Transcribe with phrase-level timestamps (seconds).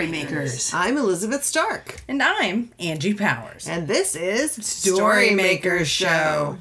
[0.00, 0.72] Storymakers.
[0.72, 2.00] I'm Elizabeth Stark.
[2.08, 3.68] And I'm Angie Powers.
[3.68, 6.56] And this is Storymakers Show.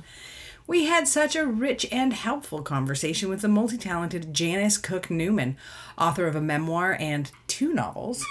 [0.68, 5.56] We had such a rich and helpful conversation with the multi talented Janis Cooke Newman,
[5.97, 8.26] author of a memoir and two novels,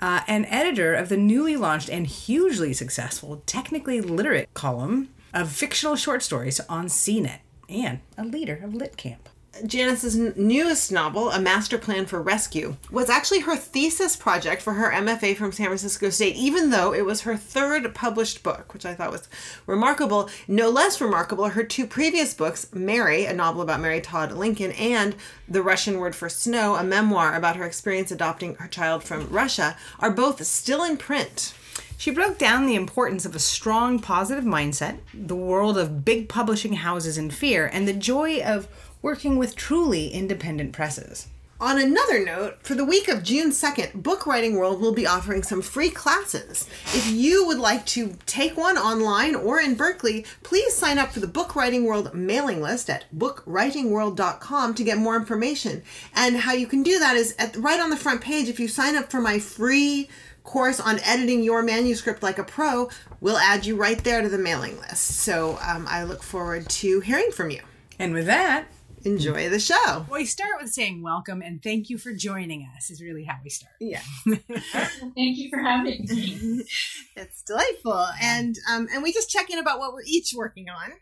[0.00, 5.94] uh, and editor of the newly launched and hugely successful Technically Literate column of fictional
[5.94, 7.38] short stories on CNET,
[7.68, 9.28] and a leader of Lit Camp.
[9.66, 14.90] Janis's newest novel, A Master Plan for Rescue, was actually her thesis project for her
[14.90, 18.94] MFA from San Francisco State, even though it was her third published book, which I
[18.94, 19.28] thought was
[19.66, 20.28] remarkable.
[20.46, 25.14] No less remarkable, her two previous books, Mary, a novel about Mary Todd Lincoln, and
[25.48, 29.76] The Russian Word for Snow, a memoir about her experience adopting her child from Russia,
[29.98, 31.54] are both still in print.
[31.98, 36.74] She broke down the importance of a strong positive mindset, the world of big publishing
[36.74, 38.68] houses in fear, and the joy of
[39.02, 41.28] working with truly independent presses.
[41.60, 45.42] On another note, for the week of June 2nd, Book Writing World will be offering
[45.42, 46.68] some free classes.
[46.94, 51.18] If you would like to take one online or in Berkeley, please sign up for
[51.18, 55.82] the Book Writing World mailing list at bookwritingworld.com to get more information.
[56.14, 58.68] And how you can do that is at right on the front page if you
[58.68, 60.08] sign up for my free
[60.44, 62.88] course on editing your manuscript like a pro,
[63.20, 65.16] we'll add you right there to the mailing list.
[65.16, 67.62] So um, I look forward to hearing from you.
[67.98, 68.68] And with that,
[69.04, 70.06] enjoy the show.
[70.10, 73.50] We start with saying welcome and thank you for joining us, is really how we
[73.50, 73.74] start.
[73.80, 74.02] Yeah.
[74.26, 76.64] Thank you for having me.
[77.16, 78.06] It's delightful.
[78.22, 80.92] And um, and we just check in about what we're each working on.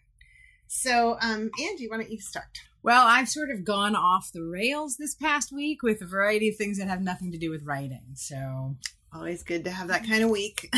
[0.66, 2.58] So, um, Angie, why don't you start?
[2.82, 6.56] Well, I've sort of gone off the rails this past week with a variety of
[6.56, 8.02] things that have nothing to do with writing.
[8.14, 8.76] So
[9.16, 10.68] Always good to have that kind of week.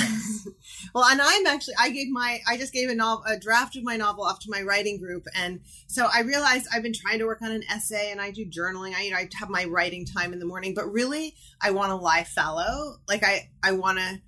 [0.95, 3.83] well, and I'm actually I gave my I just gave a novel a draft of
[3.83, 7.27] my novel off to my writing group, and so I realized I've been trying to
[7.27, 8.95] work on an essay, and I do journaling.
[8.95, 11.91] I you know I have my writing time in the morning, but really I want
[11.91, 12.99] to lie fallow.
[13.09, 14.21] Like I I want to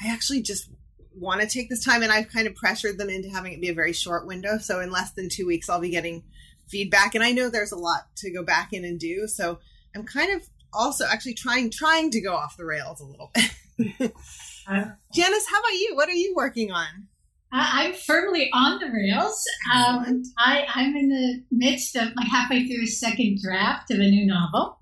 [0.00, 0.70] I actually just
[1.16, 3.68] want to take this time, and I've kind of pressured them into having it be
[3.68, 4.58] a very short window.
[4.58, 6.22] So in less than two weeks, I'll be getting
[6.68, 9.26] feedback, and I know there's a lot to go back in and do.
[9.26, 9.58] So
[9.94, 10.46] I'm kind of
[10.76, 13.50] also actually trying trying to go off the rails a little bit.
[14.68, 15.92] uh, Janis, how about you?
[15.94, 17.08] What are you working on?
[17.52, 19.42] I'm firmly on the rails.
[19.74, 24.02] Um, I, I'm in the midst of like halfway through a second draft of a
[24.02, 24.78] new novel.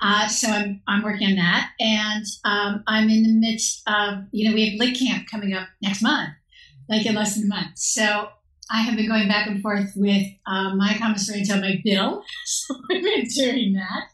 [0.00, 1.70] Uh, so I'm, I'm working on that.
[1.78, 5.68] And um, I'm in the midst of, you know, we have Lit Camp coming up
[5.80, 6.30] next month,
[6.88, 7.78] like in less than a month.
[7.78, 8.28] So
[8.70, 12.24] I have been going back and forth with uh, Mayacamas on my bill.
[12.46, 14.08] So we've been doing that.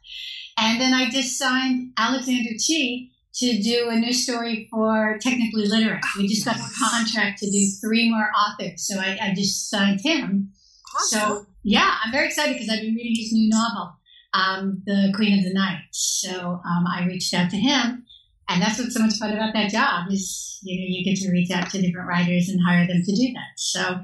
[0.60, 6.04] And then I just signed Alexander Chee to do a new story for Technically Literate.
[6.16, 8.86] We just got a contract to do three more authors.
[8.86, 10.50] So I, I just signed him.
[10.96, 11.20] Awesome.
[11.20, 13.92] So yeah, I'm very excited because I've been reading his new novel,
[14.34, 15.82] um, The Queen of the Night.
[15.92, 18.04] So um, I reached out to him.
[18.50, 21.30] And that's what's so much fun about that job is you know you get to
[21.30, 23.52] reach out to different writers and hire them to do that.
[23.56, 24.00] So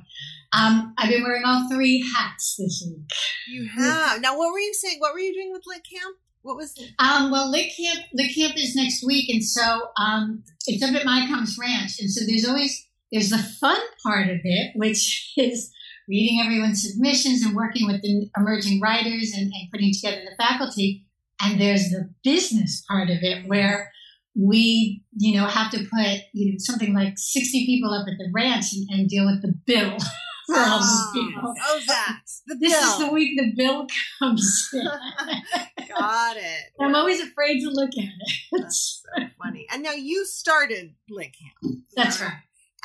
[0.52, 3.08] um, I've been wearing all three hats this week.
[3.48, 4.20] You have.
[4.20, 4.98] Now, what were you saying?
[4.98, 6.16] What were you doing with Lit Camp?
[6.44, 6.90] What was it?
[6.98, 11.06] Um, well, Lit Camp, Lit Camp is next week, and so um, it's up at
[11.06, 15.72] Mayacamas Ranch, and so there's always there's the fun part of it, which is
[16.06, 21.06] reading everyone's submissions and working with the emerging writers and, and putting together the faculty,
[21.40, 23.90] and there's the business part of it where
[24.36, 28.30] we, you know, have to put you know something like sixty people up at the
[28.34, 29.96] ranch and, and deal with the bill.
[30.50, 31.54] All these people.
[31.66, 32.20] Oh, that.
[32.46, 32.92] The This bill.
[32.92, 33.86] is the week the bill
[34.18, 34.84] comes in.
[35.88, 36.72] Got it.
[36.80, 38.38] I'm always afraid to look at it.
[38.52, 39.66] That's so funny.
[39.72, 41.78] And now you started Camp.
[41.96, 42.32] That's right.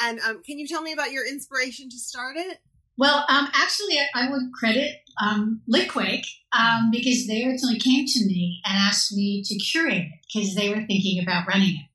[0.02, 2.60] And um, can you tell me about your inspiration to start it?
[2.98, 6.26] Well, um, actually, I, I would credit um, Litquake
[6.58, 10.70] um, because they originally came to me and asked me to curate it because they
[10.70, 11.86] were thinking about running it.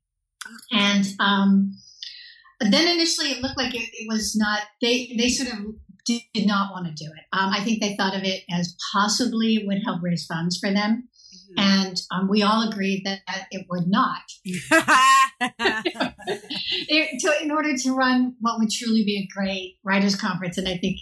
[0.73, 1.05] And
[2.67, 4.61] um, then initially, it looked like it, it was not.
[4.81, 5.59] They they sort of
[6.07, 7.25] did, did not want to do it.
[7.33, 10.73] Um, I think they thought of it as possibly it would help raise funds for
[10.73, 11.09] them,
[11.57, 14.23] and um, we all agreed that, that it would not.
[16.27, 20.69] It- to, in order to run what would truly be a great writers conference, and
[20.69, 20.99] I think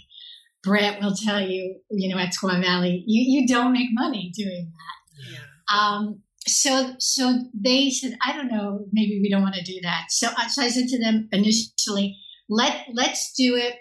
[0.63, 4.73] Brett will tell you, you know, at Squaw Valley, you, you don't make money doing
[4.73, 5.33] that.
[5.33, 5.39] yeah.
[5.77, 10.07] Um, so, so they said, I don't know, maybe we don't want to do that.
[10.11, 12.17] So, I- so I said to them initially,
[12.49, 13.75] let let's do it.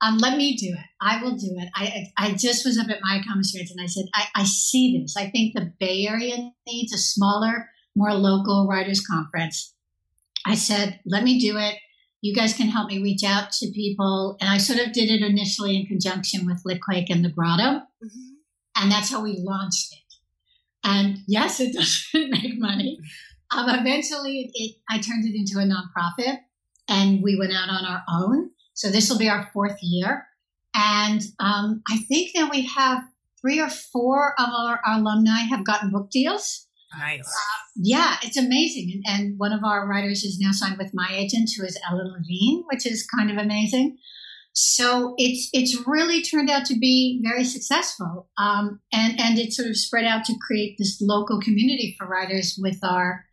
[0.00, 0.84] Um, let me do it.
[1.00, 1.68] I will do it.
[1.76, 5.16] I I just was up at Mayacamas and I said, I, I see this.
[5.16, 9.72] I think the Bay Area needs a smaller, more local writers conference.
[10.44, 11.76] I said, let me do it.
[12.20, 14.36] You guys can help me reach out to people.
[14.40, 17.82] And I sort of did it initially in conjunction with Litquake and the Grotto.
[18.76, 20.11] And that's how we launched it.
[20.84, 22.98] And yes, it doesn't make money.
[23.56, 26.38] Um, eventually, it, I turned it into a nonprofit,
[26.88, 28.50] and we went out on our own.
[28.74, 30.26] So this will be our fourth year,
[30.74, 33.02] and um, I think that we have
[33.40, 36.66] three or four of our, our alumni have gotten book deals.
[36.98, 37.20] Nice.
[37.20, 39.02] Uh, yeah, it's amazing.
[39.04, 42.12] And, and, one of our writers is now signed with my agent, who is Ellen
[42.12, 43.96] Levine, which is kind of amazing.
[44.54, 49.68] So it's it's really turned out to be very successful, um, and and it sort
[49.68, 53.24] of spread out to create this local community for writers with our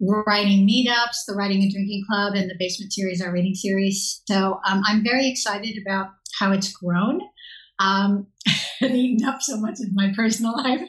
[0.00, 4.22] writing meetups, the Writing and Drinking Club, and the Basement Series, our reading series.
[4.26, 6.08] So um, I'm very excited about
[6.38, 7.20] how it's grown
[7.78, 8.26] um,
[8.80, 10.88] and eaten up so much of my personal life.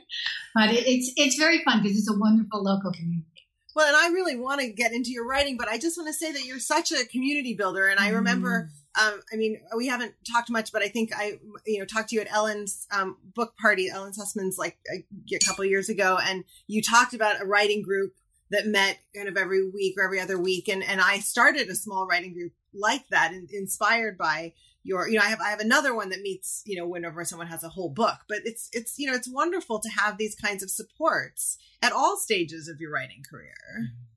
[0.55, 3.36] But it, it's it's very fun because it's a wonderful local community.
[3.77, 6.13] Well, and I really want to get into your writing, but I just want to
[6.13, 7.87] say that you're such a community builder.
[7.87, 9.07] And I remember, mm.
[9.07, 11.37] um, I mean, we haven't talked much, but I think I,
[11.67, 15.39] you know, talked to you at Ellen's um, book party, Ellen Sussman's, like a, a
[15.45, 18.15] couple years ago, and you talked about a writing group
[18.49, 21.75] that met kind of every week or every other week, and and I started a
[21.75, 24.53] small writing group like that, and inspired by
[24.87, 27.47] your you know i have i have another one that meets you know whenever someone
[27.47, 30.63] has a whole book but it's it's you know it's wonderful to have these kinds
[30.63, 33.53] of supports at all stages of your writing career.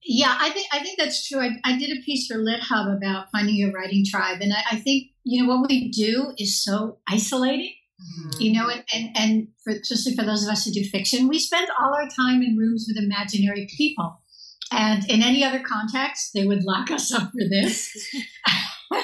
[0.02, 1.40] Yeah i think i think that's true.
[1.40, 4.76] I, I did a piece for lit hub about finding your writing tribe and I,
[4.76, 8.40] I think you know what we do is so isolating mm-hmm.
[8.40, 11.38] you know and and, and for, especially for those of us who do fiction we
[11.38, 14.20] spend all our time in rooms with imaginary people
[14.72, 17.92] and in any other context they would lock us up for this.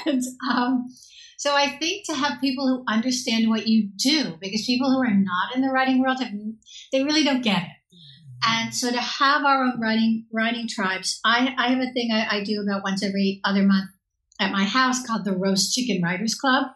[0.04, 0.88] And um
[1.36, 5.14] so I think to have people who understand what you do, because people who are
[5.14, 6.32] not in the writing world have
[6.92, 7.68] they really don't get it.
[7.94, 8.52] Mm-hmm.
[8.64, 12.38] And so to have our own writing writing tribes, I, I have a thing I,
[12.38, 13.90] I do about once every other month
[14.40, 16.68] at my house called the Roast Chicken Writers Club.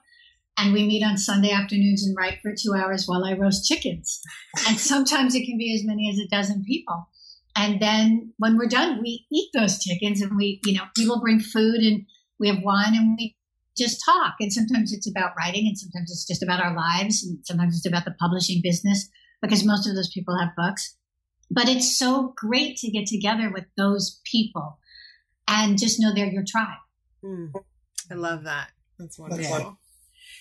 [0.59, 4.21] And we meet on Sunday afternoons and write for two hours while I roast chickens.
[4.69, 7.09] And sometimes it can be as many as a dozen people.
[7.57, 11.41] And then when we're done, we eat those chickens and we, you know, people bring
[11.41, 12.05] food and
[12.39, 13.37] we have wine and we
[13.77, 14.35] just talk.
[14.41, 17.87] And sometimes it's about writing, and sometimes it's just about our lives, and sometimes it's
[17.87, 19.09] about the publishing business
[19.43, 20.97] because most of those people have books.
[21.51, 24.79] But it's so great to get together with those people
[25.49, 26.79] and just know they're your tribe.
[27.25, 27.53] Mm,
[28.11, 28.71] I love that.
[28.99, 29.79] That's wonderful.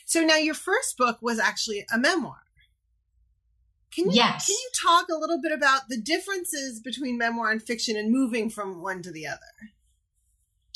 [0.05, 2.41] So now your first book was actually a memoir.
[3.93, 4.45] Can you, yes.
[4.45, 8.49] Can you talk a little bit about the differences between memoir and fiction and moving
[8.49, 9.39] from one to the other?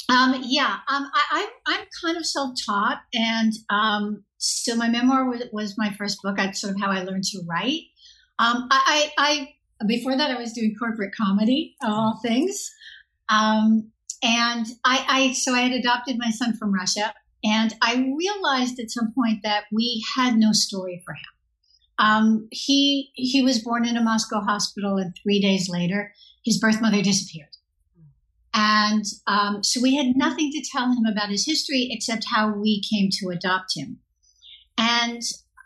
[0.10, 5.76] Um, yeah, um, I, am kind of self-taught, and um, so my memoir was, was,
[5.78, 6.38] my first book.
[6.38, 7.84] That's sort of how I learned to write.
[8.38, 12.70] Um, I, I, I, before that, I was doing corporate comedy, all things,
[13.30, 13.92] um,
[14.22, 17.14] and I, I, so I had adopted my son from Russia,
[17.44, 21.34] and I realized at some point that we had no story for him.
[22.00, 26.14] Um, he he was born in a Moscow hospital, and three days later,
[26.44, 27.53] his birth mother disappeared.
[28.54, 32.84] And um, so we had nothing to tell him about his history except how we
[32.88, 34.00] came to adopt him.
[34.78, 35.22] And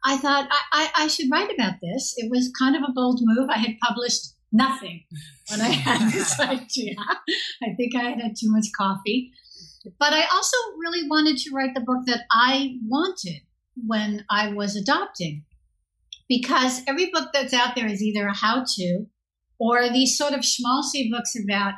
[0.06, 2.14] I thought I, I, I, should write about this.
[2.18, 3.50] It was kind of a bold move.
[3.50, 5.04] I had published nothing
[5.50, 6.96] when I had this idea.
[7.64, 9.32] I think I had had too much coffee.
[10.00, 13.42] But I also really wanted to write the book that I wanted
[13.86, 15.44] when I was adopting.
[16.30, 19.06] Because every book that's out there is either a how to
[19.60, 21.74] or these sort of schmaltzy books about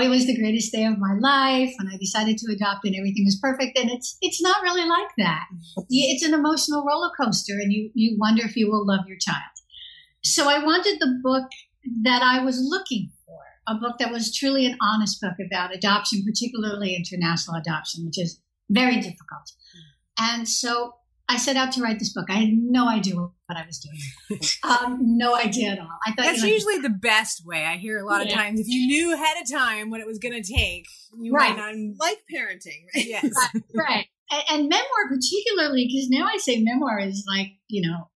[0.00, 3.24] it was the greatest day of my life when I decided to adopt and everything
[3.24, 3.78] was perfect.
[3.78, 5.44] And it's it's not really like that.
[5.90, 9.42] It's an emotional roller coaster, and you you wonder if you will love your child.
[10.22, 11.50] So I wanted the book
[12.02, 16.24] that I was looking for, a book that was truly an honest book about adoption,
[16.24, 19.52] particularly international adoption, which is very difficult.
[20.18, 20.94] And so
[21.28, 22.26] I set out to write this book.
[22.28, 24.40] I had no idea what I was doing.
[24.62, 25.88] um, no idea at all.
[26.06, 27.64] I thought that's you know, usually the best way.
[27.64, 28.32] I hear a lot yeah.
[28.32, 30.86] of times if you knew ahead of time what it was going to take,
[31.18, 31.56] you right.
[31.56, 32.84] might not like parenting.
[32.94, 33.06] Right?
[33.06, 33.30] Yes,
[33.74, 34.06] right.
[34.30, 38.10] And, and memoir, particularly, because now I say memoir is like you know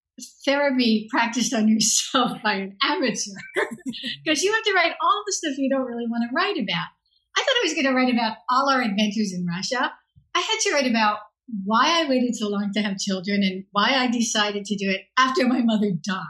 [0.44, 3.32] therapy practiced on yourself by an amateur,
[4.24, 6.88] because you have to write all the stuff you don't really want to write about.
[7.36, 9.92] I thought I was going to write about all our adventures in Russia.
[10.34, 11.18] I had to write about
[11.64, 15.02] why I waited so long to have children and why I decided to do it
[15.18, 16.24] after my mother died.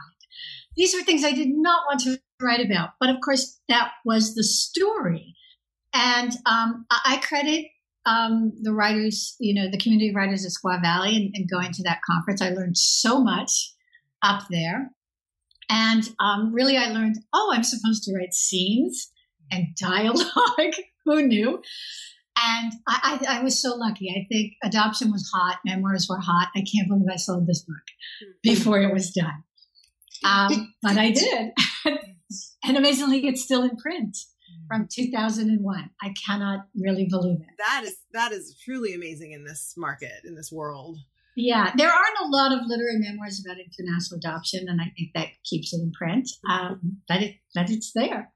[0.77, 4.35] These were things I did not want to write about, but of course, that was
[4.35, 5.35] the story.
[5.93, 7.67] And um, I credit
[8.07, 11.83] um, the writers, you know, the community writers of Squaw Valley and, and, going to
[11.83, 12.41] that conference.
[12.41, 13.75] I learned so much
[14.23, 14.91] up there.
[15.69, 19.11] And um, really, I learned, oh, I'm supposed to write scenes
[19.51, 20.75] and dialogue.
[21.05, 21.63] Who knew?
[22.41, 24.11] And I, I, I, was so lucky.
[24.11, 26.49] I think adoption was hot, memoirs were hot.
[26.55, 29.45] I can't believe I sold this book before it was done.
[30.25, 31.51] Um, but I did.
[32.65, 34.17] and amazingly, it's still in print.
[34.69, 35.91] from 2001.
[36.03, 37.47] I cannot really believe it.
[37.59, 40.99] That is that is truly amazing in this market in this world.
[41.37, 45.29] Yeah, there aren't a lot of literary memoirs about international adoption, and I think that
[45.45, 46.29] keeps it in print.
[46.51, 48.33] Um, but it but it's there.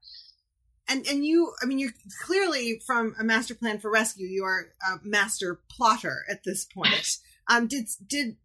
[0.93, 4.27] And and you, I mean, you're clearly from a master plan for rescue.
[4.27, 7.17] You are a master plotter at this point.
[7.49, 8.37] Um, did did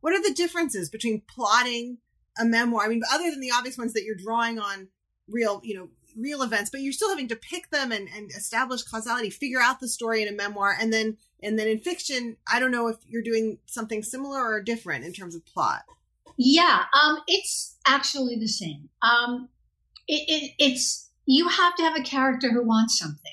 [0.00, 1.98] what are the differences between plotting
[2.40, 2.84] a memoir?
[2.84, 4.88] I mean, other than the obvious ones that you're drawing on
[5.26, 8.82] real, you know, real events, but you're still having to pick them and, and establish
[8.82, 12.60] causality, figure out the story in a memoir, and then and then in fiction, I
[12.60, 15.82] don't know if you're doing something similar or different in terms of plot.
[16.36, 18.88] Yeah, um, it's actually the same.
[19.02, 19.48] Um,
[20.06, 23.32] it, it, it's you have to have a character who wants something.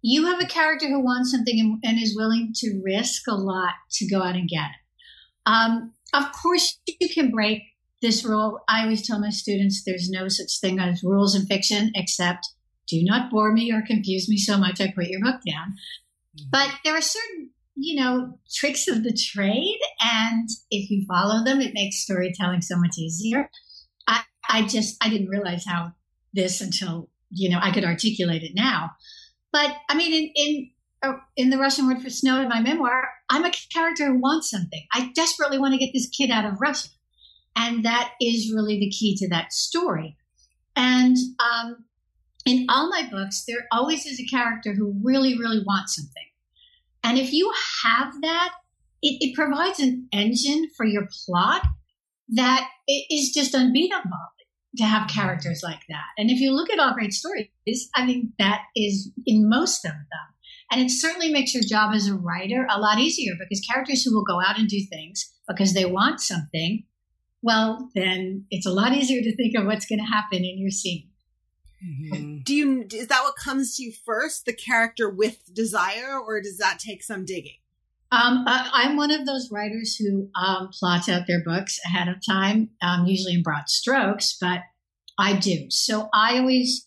[0.00, 3.74] You have a character who wants something and, and is willing to risk a lot
[3.94, 5.46] to go out and get it.
[5.46, 7.62] Um, of course, you can break
[8.00, 8.60] this rule.
[8.68, 12.48] I always tell my students there's no such thing as rules in fiction except
[12.86, 15.74] do not bore me or confuse me so much I put your book down.
[16.38, 16.48] Mm-hmm.
[16.52, 19.80] But there are certain, you know, tricks of the trade.
[20.00, 23.50] And if you follow them, it makes storytelling so much easier.
[24.06, 25.92] I, I just, I didn't realize how
[26.32, 28.90] this until, you know, I could articulate it now.
[29.52, 30.70] But I mean, in, in,
[31.02, 34.50] uh, in the Russian word for snow in my memoir, I'm a character who wants
[34.50, 34.84] something.
[34.92, 36.88] I desperately want to get this kid out of Russia.
[37.56, 40.16] And that is really the key to that story.
[40.74, 41.84] And um,
[42.46, 46.22] in all my books, there always is a character who really, really wants something.
[47.04, 47.52] And if you
[47.84, 48.54] have that,
[49.02, 51.62] it, it provides an engine for your plot
[52.28, 54.32] that is just unbeatable
[54.76, 56.06] to have characters like that.
[56.16, 57.48] And if you look at all great stories,
[57.94, 60.28] I think that is in most of them.
[60.70, 64.14] And it certainly makes your job as a writer a lot easier because characters who
[64.14, 66.84] will go out and do things because they want something
[67.42, 70.70] well, then it's a lot easier to think of what's going to happen in your
[70.70, 71.08] scene.
[71.84, 72.38] Mm-hmm.
[72.44, 76.58] Do you is that what comes to you first, the character with desire, or does
[76.58, 77.58] that take some digging?
[78.12, 82.16] Um, I, am one of those writers who um, plots out their books ahead of
[82.24, 84.60] time, um, usually in broad strokes, but
[85.18, 85.70] I do.
[85.70, 86.86] So I always,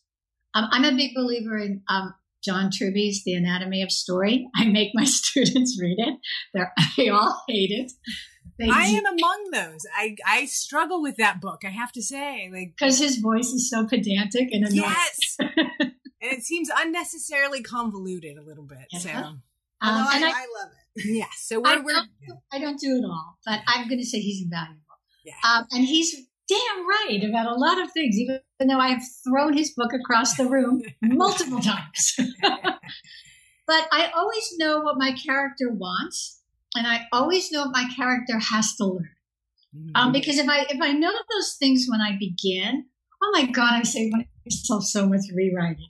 [0.53, 2.13] um, I'm a big believer in um,
[2.43, 4.47] John Truby's The Anatomy of Story.
[4.55, 6.19] I make my students read it.
[6.53, 7.91] They're, they all hate it.
[8.71, 9.85] I am among those.
[9.93, 11.63] I I struggle with that book.
[11.65, 14.95] I have to say, like because his voice is so pedantic and annoying.
[14.95, 15.91] Yes, and
[16.21, 18.85] it seems unnecessarily convoluted a little bit.
[18.91, 18.99] Yeah.
[18.99, 19.33] So,
[19.89, 21.05] um, I, I, I, love it.
[21.05, 21.25] Yeah.
[21.37, 22.09] So we're, I, we're don't,
[22.53, 24.81] I don't do it all, but I'm going to say he's invaluable.
[25.25, 25.33] Yeah.
[25.45, 26.15] Um, and he's
[26.47, 30.35] damn right about a lot of things, even though I have thrown his book across
[30.37, 32.15] the room multiple times.
[32.41, 36.41] but I always know what my character wants
[36.75, 39.09] and I always know what my character has to learn.
[39.73, 39.95] Um, mm-hmm.
[39.95, 42.85] Um, because if I if I know those things when I begin,
[43.23, 44.11] oh my god, I save
[44.45, 45.89] myself so much rewriting.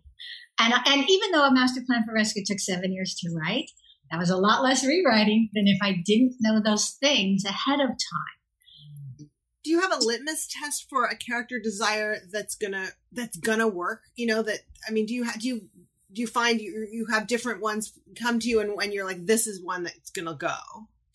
[0.59, 3.69] And and even though a master plan for rescue took seven years to write,
[4.11, 7.89] that was a lot less rewriting than if I didn't know those things ahead of
[7.89, 9.29] time.
[9.63, 14.01] Do you have a litmus test for a character desire that's gonna that's gonna work?
[14.15, 15.69] You know that I mean, do you do you
[16.15, 19.25] do you find you you have different ones come to you and when you're like
[19.25, 20.55] this is one that's gonna go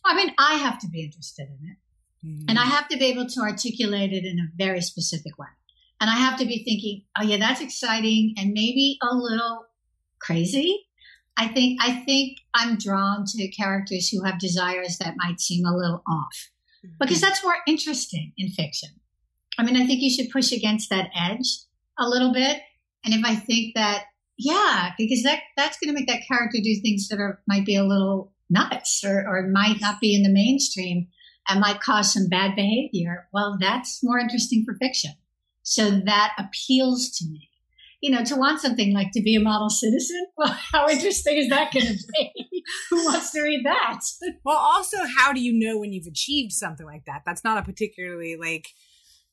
[0.04, 2.44] i mean i have to be interested in it mm-hmm.
[2.48, 5.46] and i have to be able to articulate it in a very specific way
[6.00, 9.64] and i have to be thinking oh yeah that's exciting and maybe a little
[10.20, 10.86] crazy
[11.36, 15.76] i think i think i'm drawn to characters who have desires that might seem a
[15.76, 16.50] little off
[16.84, 16.94] mm-hmm.
[17.00, 18.90] because that's more interesting in fiction
[19.58, 21.46] i mean i think you should push against that edge
[21.98, 22.60] a little bit
[23.04, 24.04] and if i think that
[24.42, 27.76] yeah, because that that's going to make that character do things that are might be
[27.76, 31.08] a little nuts or, or might not be in the mainstream
[31.46, 33.28] and might cause some bad behavior.
[33.34, 35.12] Well, that's more interesting for fiction.
[35.62, 37.49] So that appeals to me.
[38.00, 40.26] You know, to want something like to be a model citizen.
[40.36, 42.64] Well, how interesting is that going to be?
[42.90, 44.00] Who wants to read that?
[44.44, 47.22] Well, also, how do you know when you've achieved something like that?
[47.26, 48.68] That's not a particularly like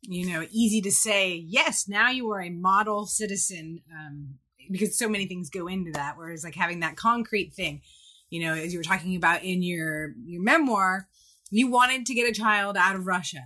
[0.02, 1.36] you know easy to say.
[1.36, 3.82] Yes, now you are a model citizen.
[3.92, 6.18] Um, because so many things go into that.
[6.18, 7.82] Whereas like having that concrete thing,
[8.30, 11.08] you know, as you were talking about in your your memoir,
[11.50, 13.46] you wanted to get a child out of Russia.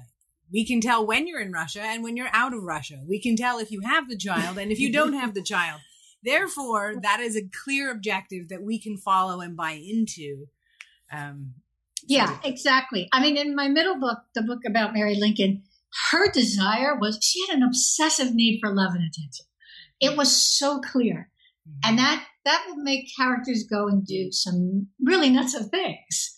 [0.51, 3.01] We can tell when you're in Russia and when you're out of Russia.
[3.07, 5.81] We can tell if you have the child and if you don't have the child.
[6.23, 10.47] Therefore, that is a clear objective that we can follow and buy into.
[11.11, 11.55] Um,
[12.05, 13.07] yeah, exactly.
[13.11, 15.63] I mean, in my middle book, the book about Mary Lincoln,
[16.11, 19.45] her desire was she had an obsessive need for love and attention.
[19.99, 21.29] It was so clear.
[21.67, 21.89] Mm-hmm.
[21.89, 26.35] And that that will make characters go and do some really nuts of things.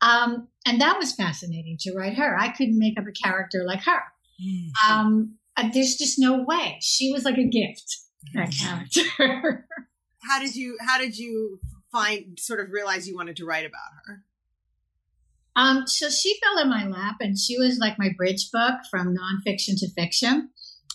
[0.00, 2.36] Um, and that was fascinating to write her.
[2.38, 4.02] I couldn't make up a character like her.
[4.42, 4.92] Mm-hmm.
[4.92, 6.78] Um, uh, there's just no way.
[6.82, 7.96] She was like a gift,
[8.34, 8.66] that mm-hmm.
[8.66, 9.68] character.
[10.28, 11.58] how did you how did you
[11.90, 14.22] find sort of realize you wanted to write about her?
[15.54, 19.16] Um, so she fell in my lap, and she was like my bridge book from
[19.16, 20.50] nonfiction to fiction.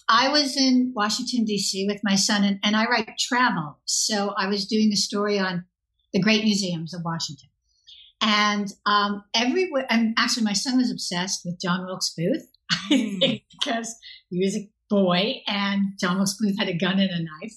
[0.07, 1.87] I was in Washington D.C.
[1.87, 3.79] with my son, and, and I write travel.
[3.85, 5.65] So I was doing the story on
[6.13, 7.49] the great museums of Washington.
[8.21, 12.47] And um, everywhere, and actually, my son was obsessed with John Wilkes Booth
[12.91, 13.41] mm.
[13.51, 13.95] because
[14.29, 17.55] he was a boy and John Wilkes Booth had a gun and a knife.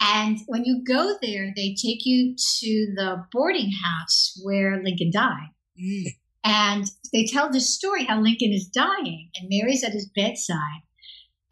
[0.00, 5.50] And when you go there, they take you to the boarding house where Lincoln died.
[5.80, 6.06] Mm.
[6.44, 10.82] And they tell this story how Lincoln is dying and Mary's at his bedside.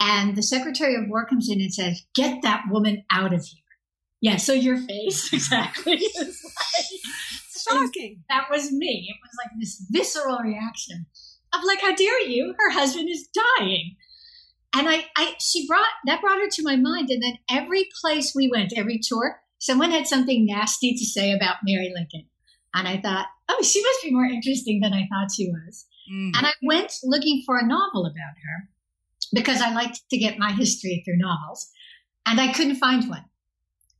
[0.01, 3.63] And the Secretary of War comes in and says, Get that woman out of here.
[4.21, 6.01] Yeah, so your face, exactly.
[7.69, 8.25] Shocking.
[8.29, 9.09] That was me.
[9.09, 11.07] It was like this visceral reaction
[11.55, 12.55] of like, how dare you?
[12.59, 13.29] Her husband is
[13.59, 13.97] dying.
[14.77, 17.11] And I, I she brought that brought her to my mind.
[17.11, 21.59] And then every place we went, every tour, someone had something nasty to say about
[21.65, 22.29] Mary Lincoln.
[22.75, 25.87] And I thought, oh, she must be more interesting than I thought she was.
[26.13, 26.37] Mm.
[26.37, 28.69] And I went looking for a novel about her
[29.33, 31.71] because I liked to get my history through novels.
[32.27, 33.25] And I couldn't find one.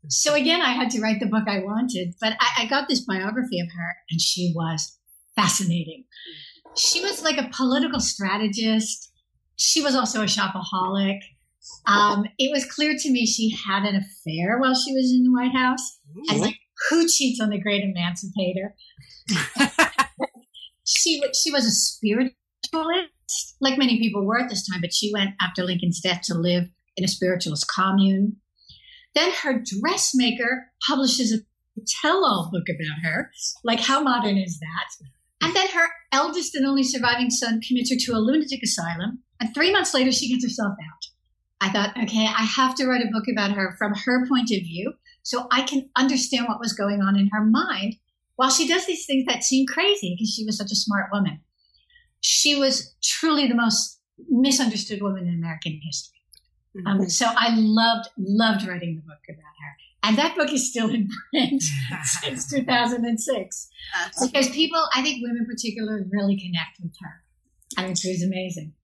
[0.09, 3.01] So again, I had to write the book I wanted, but I, I got this
[3.01, 4.99] biography of her and she was
[5.37, 6.05] fascinating.
[6.77, 9.11] She was like a political strategist.
[9.57, 11.21] She was also a shopaholic.
[11.87, 15.33] Um, it was clear to me she had an affair while she was in the
[15.33, 15.99] White House.
[16.31, 16.57] And like,
[16.89, 18.75] who cheats on the great emancipator?
[20.85, 25.31] she she was a spiritualist, like many people were at this time, but she went
[25.41, 26.65] after Lincoln's death to live
[26.97, 28.37] in a spiritualist commune.
[29.15, 31.39] Then her dressmaker publishes a
[32.03, 33.31] tell-all book about her.
[33.63, 35.07] Like, how modern is that?
[35.41, 39.23] And then her eldest and only surviving son commits her to a lunatic asylum.
[39.41, 41.05] And three months later, she gets herself out.
[41.61, 44.59] I thought, okay, I have to write a book about her from her point of
[44.59, 47.97] view so I can understand what was going on in her mind
[48.37, 51.41] while she does these things that seem crazy because she was such a smart woman.
[52.21, 56.14] She was truly the most misunderstood woman in American history.
[56.87, 57.05] Um, mm-hmm.
[57.05, 59.77] so I loved, loved writing the book about her.
[60.03, 61.63] And that book is still in print
[62.23, 63.69] since 2006.
[64.21, 67.23] because people, I think women in particular, really connect with her.
[67.79, 68.75] I mean, she was amazing.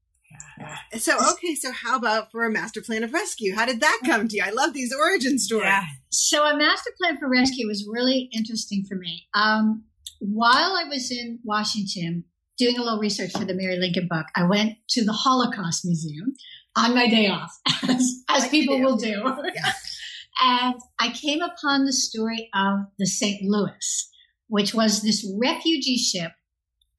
[0.98, 3.54] So okay, so how about for a master plan of rescue?
[3.54, 4.42] How did that come to you?
[4.44, 5.64] I love these origin stories.
[5.64, 5.84] Yeah.
[6.10, 9.26] So a master plan for rescue was really interesting for me.
[9.34, 9.84] Um,
[10.18, 12.24] while I was in Washington
[12.58, 16.34] doing a little research for the Mary Lincoln book, I went to the Holocaust Museum
[16.76, 17.52] on my day off,
[17.88, 19.22] as, as people will do.
[19.54, 19.72] Yeah.
[20.42, 23.42] and I came upon the story of the St.
[23.42, 24.10] Louis,
[24.48, 26.32] which was this refugee ship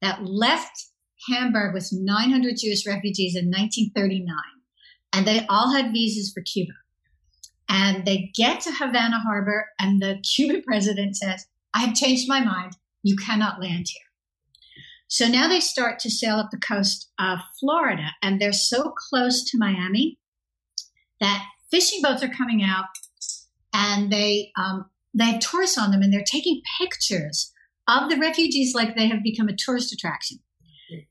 [0.00, 0.86] that left
[1.28, 4.36] Hamburg with 900 Jewish refugees in 1939,
[5.12, 6.72] and they all had visas for Cuba.
[7.68, 12.44] And they get to Havana Harbor, and the Cuban president says, I have changed my
[12.44, 12.76] mind.
[13.02, 14.11] You cannot land here.
[15.12, 19.44] So now they start to sail up the coast of Florida, and they're so close
[19.44, 20.18] to Miami
[21.20, 22.86] that fishing boats are coming out,
[23.74, 27.52] and they um, they have tourists on them, and they're taking pictures
[27.86, 30.38] of the refugees like they have become a tourist attraction.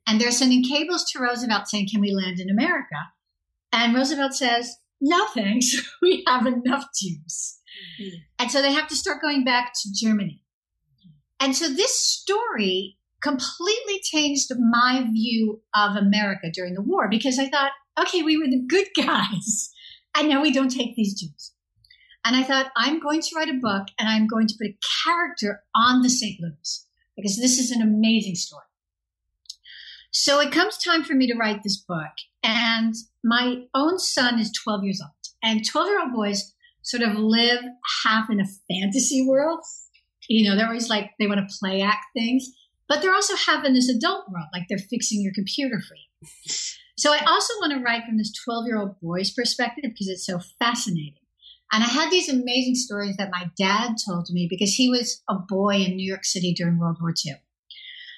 [0.08, 2.96] And they're sending cables to Roosevelt saying, Can we land in America?
[3.72, 5.76] And Roosevelt says, No thanks.
[6.02, 7.60] we have enough Jews.
[8.02, 8.16] Mm-hmm.
[8.40, 10.42] And so they have to start going back to Germany.
[11.40, 17.49] And so this story completely changed my view of America during the war because I
[17.49, 19.71] thought, okay, we were the good guys.
[20.15, 21.53] And now we don't take these Jews.
[22.25, 24.77] And I thought, I'm going to write a book and I'm going to put a
[25.03, 26.39] character on the St.
[26.39, 28.63] Louis because this is an amazing story.
[30.12, 32.12] So it comes time for me to write this book.
[32.43, 35.12] And my own son is 12 years old.
[35.41, 36.53] And 12 year old boys
[36.84, 37.62] sort of live
[38.03, 39.62] half in a fantasy world.
[40.27, 42.47] You know, they're always like, they want to play act things,
[42.91, 46.27] but they're also half in this adult world, like they're fixing your computer for you.
[46.97, 50.25] So I also want to write from this 12 year old boy's perspective because it's
[50.25, 51.23] so fascinating.
[51.71, 55.36] And I had these amazing stories that my dad told me because he was a
[55.36, 57.36] boy in New York City during World War II.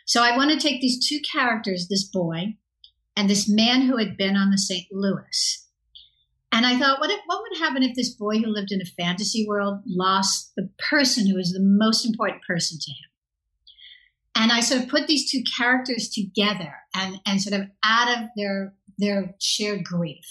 [0.08, 2.56] So I want to take these two characters, this boy
[3.16, 4.88] and this man who had been on the St.
[4.92, 5.68] Louis.
[6.52, 8.86] And I thought, what, if, what would happen if this boy who lived in a
[8.86, 13.13] fantasy world lost the person who was the most important person to him?
[14.36, 18.30] And I sort of put these two characters together and, and sort of out of
[18.36, 20.26] their, their shared grief,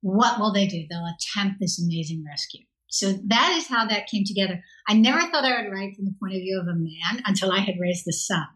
[0.00, 0.84] what will they do?
[0.88, 2.64] They'll attempt this amazing rescue.
[2.88, 4.62] So that is how that came together.
[4.86, 7.50] I never thought I would write from the point of view of a man until
[7.50, 8.46] I had raised a son.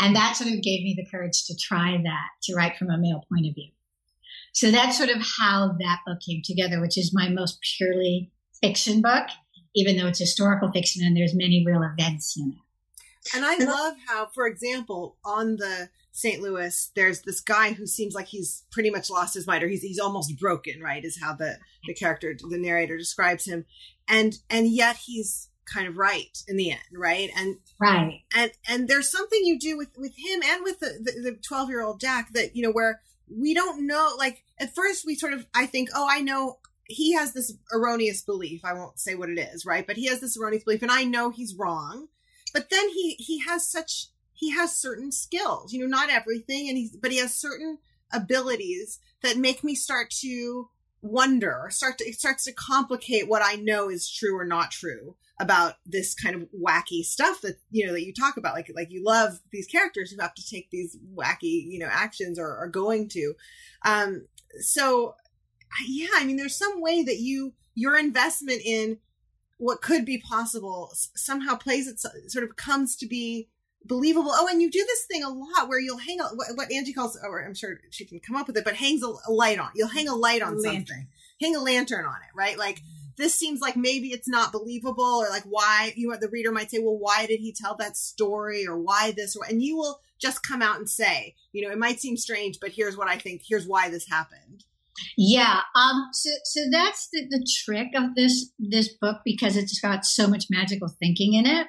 [0.00, 2.98] And that sort of gave me the courage to try that, to write from a
[2.98, 3.70] male point of view.
[4.52, 8.30] So that's sort of how that book came together, which is my most purely
[8.60, 9.26] fiction book.
[9.74, 12.61] even though it's historical fiction and there's many real events in it.
[13.34, 16.42] And I love how, for example, on the St.
[16.42, 19.82] Louis, there's this guy who seems like he's pretty much lost his mind, or he's
[19.82, 21.04] he's almost broken, right?
[21.04, 23.64] Is how the the character, the narrator, describes him,
[24.08, 27.30] and and yet he's kind of right in the end, right?
[27.36, 31.38] And right, and and there's something you do with with him and with the the
[31.46, 34.14] twelve year old Jack that you know where we don't know.
[34.18, 38.22] Like at first, we sort of I think, oh, I know he has this erroneous
[38.22, 38.64] belief.
[38.64, 39.86] I won't say what it is, right?
[39.86, 42.08] But he has this erroneous belief, and I know he's wrong.
[42.52, 46.76] But then he he has such he has certain skills, you know, not everything, and
[46.76, 47.78] he's but he has certain
[48.12, 50.68] abilities that make me start to
[51.00, 55.16] wonder, start to it starts to complicate what I know is true or not true
[55.40, 58.54] about this kind of wacky stuff that you know that you talk about.
[58.54, 62.38] Like like you love these characters who have to take these wacky you know actions
[62.38, 63.34] or are going to.
[63.84, 64.26] Um
[64.60, 65.14] so
[65.86, 68.98] yeah i mean there's some way that you your investment in
[69.58, 73.48] what could be possible somehow plays it sort of comes to be
[73.84, 74.30] believable.
[74.32, 77.18] Oh, and you do this thing a lot where you'll hang a, what Angie calls,
[77.22, 79.70] or I'm sure she can come up with it, but hangs a, light on.
[79.74, 80.86] You'll hang a light on lantern.
[80.86, 81.08] something,
[81.40, 82.58] hang a lantern on it, right?
[82.58, 83.16] Like mm.
[83.16, 86.70] this seems like maybe it's not believable, or like why you know the reader might
[86.70, 90.00] say, well, why did he tell that story, or why this, or, and you will
[90.18, 93.18] just come out and say, you know, it might seem strange, but here's what I
[93.18, 93.42] think.
[93.44, 94.64] Here's why this happened.
[95.16, 95.60] Yeah.
[95.74, 96.08] Um.
[96.12, 100.46] So, so that's the, the trick of this this book because it's got so much
[100.50, 101.66] magical thinking in it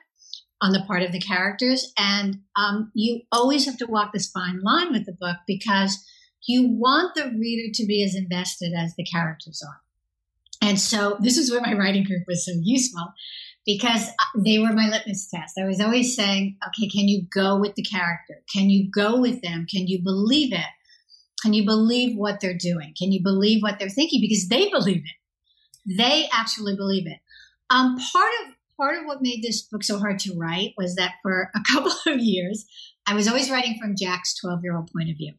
[0.61, 1.91] on the part of the characters.
[1.97, 6.03] And um, you always have to walk this fine line with the book because
[6.47, 9.81] you want the reader to be as invested as the characters are.
[10.67, 13.13] And so this is where my writing group was so useful
[13.65, 15.57] because uh, they were my litmus test.
[15.59, 18.41] I was always saying, okay, can you go with the character?
[18.53, 19.65] Can you go with them?
[19.69, 20.65] Can you believe it?
[21.43, 22.93] Can you believe what they're doing?
[22.97, 24.21] Can you believe what they're thinking?
[24.21, 25.97] Because they believe it.
[25.97, 27.19] They actually believe it.
[27.69, 31.15] Um, part of part of what made this book so hard to write was that
[31.21, 32.65] for a couple of years,
[33.05, 35.33] I was always writing from Jack's 12 year old point of view.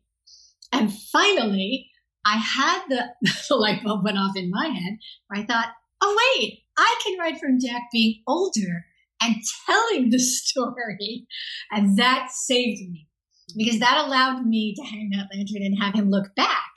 [0.72, 1.90] And finally,
[2.26, 3.04] I had the,
[3.48, 5.68] the light bulb went off in my head where I thought,
[6.02, 8.84] oh, wait, I can write from Jack being older
[9.22, 9.36] and
[9.66, 11.26] telling the story.
[11.70, 13.08] And that saved me
[13.56, 16.72] because that allowed me to hang that lantern and have him look back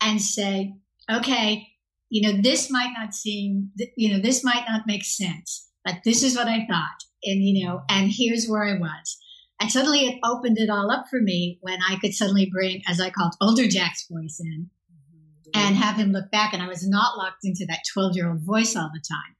[0.00, 0.74] and say,
[1.10, 1.66] okay,
[2.10, 6.22] you know, this might not seem, you know, this might not make sense but this
[6.22, 7.04] is what I thought.
[7.24, 9.18] And, you know, and here's where I was.
[9.60, 13.00] And suddenly it opened it all up for me when I could suddenly bring, as
[13.00, 14.68] I called, older Jack's voice in
[15.54, 16.52] and have him look back.
[16.52, 19.36] And I was not locked into that 12 year old voice all the time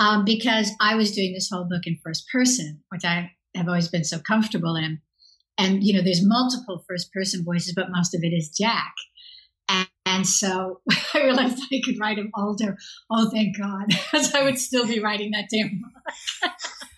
[0.00, 3.88] um, because I was doing this whole book in first person, which I have always
[3.88, 5.00] been so comfortable in.
[5.58, 8.94] And, you know, there's multiple first person voices, but most of it is Jack.
[10.18, 10.80] And so
[11.14, 12.76] I realized I could write him older.
[13.10, 16.52] Oh, thank God, because I would still be writing that damn book.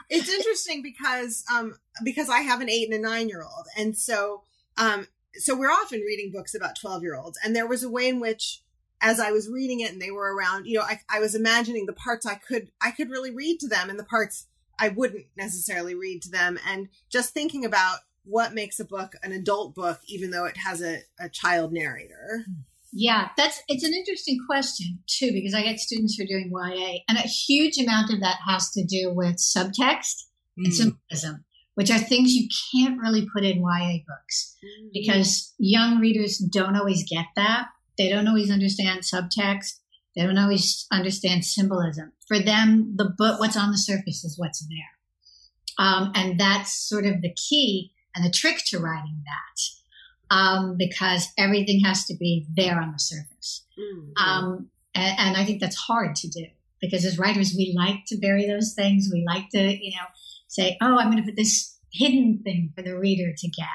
[0.09, 3.96] it's interesting because um, because I have an eight and a nine year old, and
[3.96, 4.42] so
[4.77, 7.38] um, so we're often reading books about twelve year olds.
[7.44, 8.62] And there was a way in which,
[9.01, 11.87] as I was reading it, and they were around, you know, I, I was imagining
[11.87, 14.46] the parts I could I could really read to them, and the parts
[14.79, 19.33] I wouldn't necessarily read to them, and just thinking about what makes a book an
[19.33, 22.44] adult book, even though it has a, a child narrator.
[22.92, 26.98] Yeah, that's it's an interesting question too because I get students who are doing YA,
[27.09, 30.24] and a huge amount of that has to do with subtext
[30.59, 30.64] mm.
[30.64, 34.88] and symbolism, which are things you can't really put in YA books mm.
[34.92, 37.68] because young readers don't always get that.
[37.96, 39.78] They don't always understand subtext.
[40.16, 42.12] They don't always understand symbolism.
[42.26, 47.06] For them, the book, what's on the surface, is what's there, um, and that's sort
[47.06, 52.46] of the key and the trick to writing that um, because everything has to be
[52.55, 53.64] there on the surface.
[53.79, 54.23] Mm-hmm.
[54.23, 56.46] Um, and, and, I think that's hard to do
[56.81, 59.11] because as writers, we like to bury those things.
[59.12, 60.07] We like to, you know,
[60.49, 63.66] say, oh, I'm going to put this hidden thing for the reader to get.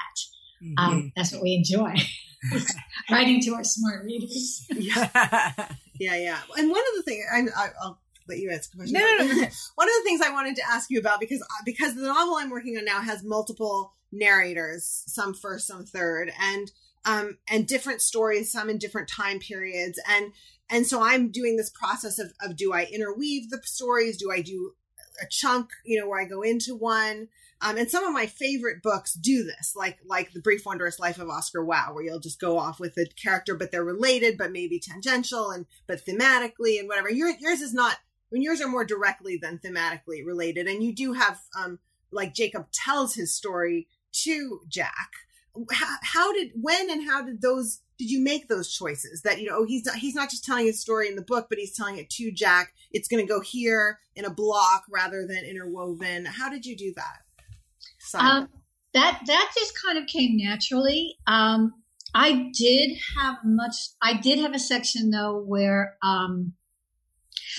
[0.62, 0.78] Mm-hmm.
[0.78, 1.94] Um, that's what we enjoy.
[3.10, 4.66] Writing to our smart readers.
[4.70, 5.08] yeah.
[6.00, 6.38] yeah, yeah.
[6.56, 8.98] And one of the things, I, I, will let you ask a question.
[8.98, 9.34] No, no, no.
[9.74, 12.50] one of the things I wanted to ask you about because because the novel I'm
[12.50, 16.70] working on now has multiple narrators, some first, some third, and
[17.04, 20.32] um, and different stories, some in different time periods, and
[20.68, 24.16] and so I'm doing this process of of do I interweave the stories?
[24.16, 24.72] Do I do
[25.22, 27.28] a chunk, you know, where I go into one?
[27.62, 31.18] Um, and some of my favorite books do this, like like the Brief Wondrous Life
[31.18, 34.52] of Oscar Wao, where you'll just go off with a character, but they're related, but
[34.52, 37.10] maybe tangential and but thematically and whatever.
[37.10, 37.96] Your, yours is not.
[38.30, 41.78] I mean, yours are more directly than thematically related, and you do have um,
[42.10, 45.10] like Jacob tells his story to Jack.
[45.72, 49.48] How, how did when and how did those did you make those choices that you
[49.48, 51.96] know he's not he's not just telling his story in the book but he's telling
[51.96, 52.74] it to jack.
[52.90, 56.26] It's going to go here in a block rather than interwoven.
[56.26, 57.20] How did you do that
[58.14, 58.48] um,
[58.94, 61.16] that that just kind of came naturally.
[61.26, 61.74] Um,
[62.14, 66.52] i did have much i did have a section though where um,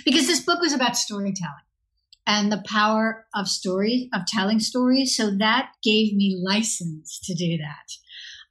[0.06, 1.54] because this book was about storytelling
[2.26, 7.58] and the power of story of telling stories so that gave me license to do
[7.58, 7.98] that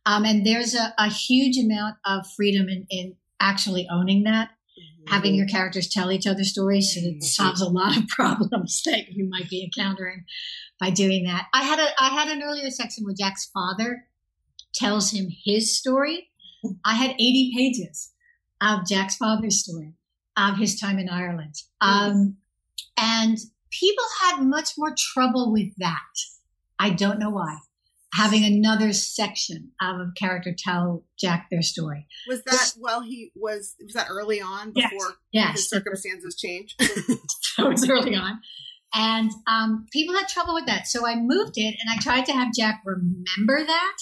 [0.06, 5.12] um, and there's a, a, huge amount of freedom in, in actually owning that, mm-hmm.
[5.12, 6.94] having your characters tell each other stories.
[6.94, 7.20] So it mm-hmm.
[7.22, 10.24] solves a lot of problems that you might be encountering
[10.78, 11.46] by doing that.
[11.52, 14.04] I had a I had an earlier section where Jack's father
[14.72, 16.28] tells him his story.
[16.84, 18.12] I had 80 pages
[18.60, 19.94] of Jack's father's story
[20.36, 21.54] of his time in Ireland.
[21.82, 22.10] Mm-hmm.
[22.10, 22.36] Um,
[22.98, 23.38] and
[23.70, 26.00] people had much more trouble with that.
[26.78, 27.58] I don't know why
[28.16, 32.06] having another section of a character tell Jack their story.
[32.28, 33.02] Was that well.
[33.02, 36.74] he was was that early on before yes, his circumstances changed?
[36.80, 37.18] it
[37.58, 38.40] was early on.
[38.94, 40.86] And um, people had trouble with that.
[40.86, 43.96] So I moved it and I tried to have Jack remember that,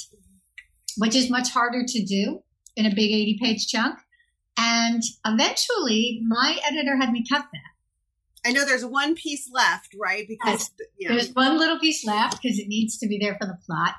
[0.98, 2.42] which is much harder to do
[2.76, 3.98] in a big 80 page chunk.
[4.56, 8.46] And eventually my editor had me cut that.
[8.46, 10.26] I know there's one piece left, right?
[10.28, 11.10] Because yes.
[11.10, 13.94] there's one little piece left because it needs to be there for the plot.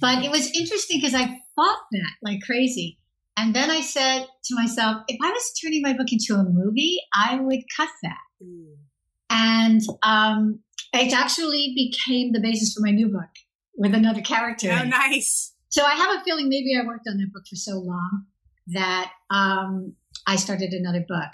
[0.00, 2.98] But it was interesting because I fought that like crazy.
[3.36, 6.98] And then I said to myself, if I was turning my book into a movie,
[7.14, 8.18] I would cut that.
[8.42, 8.74] Mm.
[9.30, 10.60] And um,
[10.92, 13.30] it actually became the basis for my new book
[13.76, 14.70] with another character.
[14.70, 15.52] Oh, nice.
[15.68, 18.26] So I have a feeling maybe I worked on that book for so long
[18.68, 19.94] that um,
[20.26, 21.30] I started another book.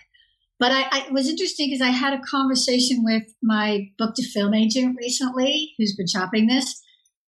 [0.58, 4.28] But I, I, it was interesting because I had a conversation with my book to
[4.28, 6.82] film agent recently, who's been shopping this,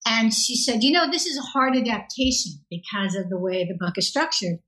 [0.06, 3.76] and she said, "You know, this is a hard adaptation because of the way the
[3.78, 4.58] book is structured."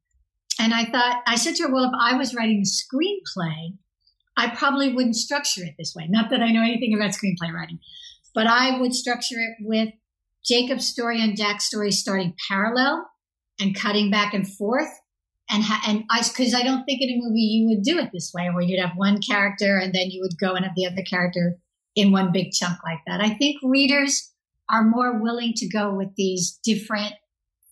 [0.58, 3.76] And I thought, I said to her, "Well, if I was writing a screenplay,
[4.36, 6.06] I probably wouldn't structure it this way.
[6.08, 7.80] Not that I know anything about screenplay writing,
[8.34, 9.90] but I would structure it with
[10.42, 13.06] Jacob's story and Jack's story starting parallel
[13.60, 14.88] and cutting back and forth."
[15.50, 18.10] And ha- and I because I don't think in a movie you would do it
[18.12, 20.86] this way, where you'd have one character and then you would go and have the
[20.86, 21.58] other character
[21.94, 23.20] in one big chunk like that.
[23.20, 24.32] I think readers
[24.70, 27.14] are more willing to go with these different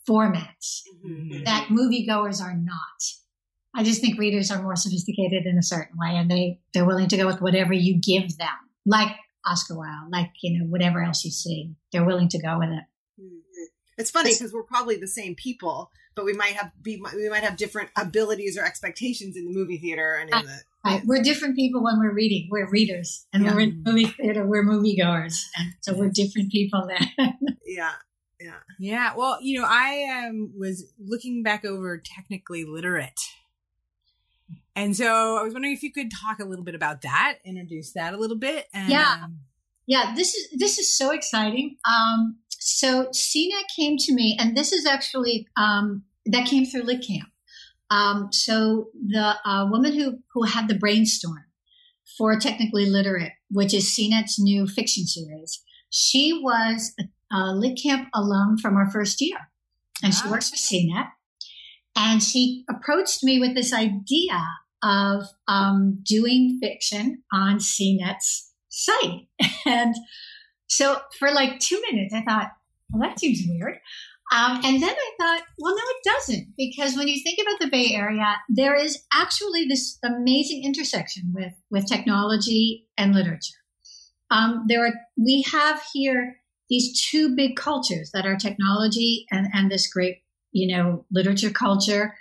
[0.09, 1.45] formats mm-hmm.
[1.45, 2.77] that moviegoers are not.
[3.75, 7.09] I just think readers are more sophisticated in a certain way, and they they're willing
[7.09, 8.49] to go with whatever you give them,
[8.85, 11.75] like Oscar Wao, like you know whatever else you see.
[11.91, 12.85] They're willing to go with it.
[13.21, 13.65] Mm-hmm.
[13.97, 17.43] It's funny because we're probably the same people, but we might have be we might
[17.43, 21.03] have different abilities or expectations in the movie theater and in the right.
[21.05, 22.49] We're different people when we're reading.
[22.51, 23.55] We're readers, and yeah.
[23.55, 27.35] we're in movie theater, we're moviegoers, and so we're different people then.
[27.67, 27.93] yeah.
[28.41, 28.55] Yeah.
[28.81, 29.13] Yeah.
[29.17, 33.21] Well, you know, I um, was looking back over technically literate.
[34.75, 37.93] And so I was wondering if you could talk a little bit about that, introduce
[37.93, 38.67] that a little bit.
[38.73, 39.21] And, yeah.
[39.23, 39.41] Um,
[39.87, 41.77] yeah, this is this is so exciting.
[41.87, 47.05] Um, so CNET came to me, and this is actually um, that came through Lit
[47.07, 47.29] Camp.
[47.91, 51.45] Um, so the uh, woman who who had the brainstorm
[52.17, 58.09] for Technically Literate, which is CNET's new fiction series, she was a, a Lit Camp
[58.15, 59.39] alum from our first year,
[60.03, 60.21] and wow.
[60.23, 61.09] she works for CNET.
[61.95, 64.47] And she approached me with this idea
[64.83, 69.27] of um, doing fiction on CNET's site,
[69.67, 69.97] and
[70.73, 72.53] so for like two minutes, I thought,
[72.91, 73.79] well, that seems weird.
[74.35, 77.69] Um, and then I thought, well, no, it doesn't, because when you think about the
[77.69, 83.59] Bay Area, there is actually this amazing intersection with with technology and literature.
[84.31, 86.37] Um, there are we have here
[86.71, 92.15] these two big cultures that are technology and and this great you know literature culture,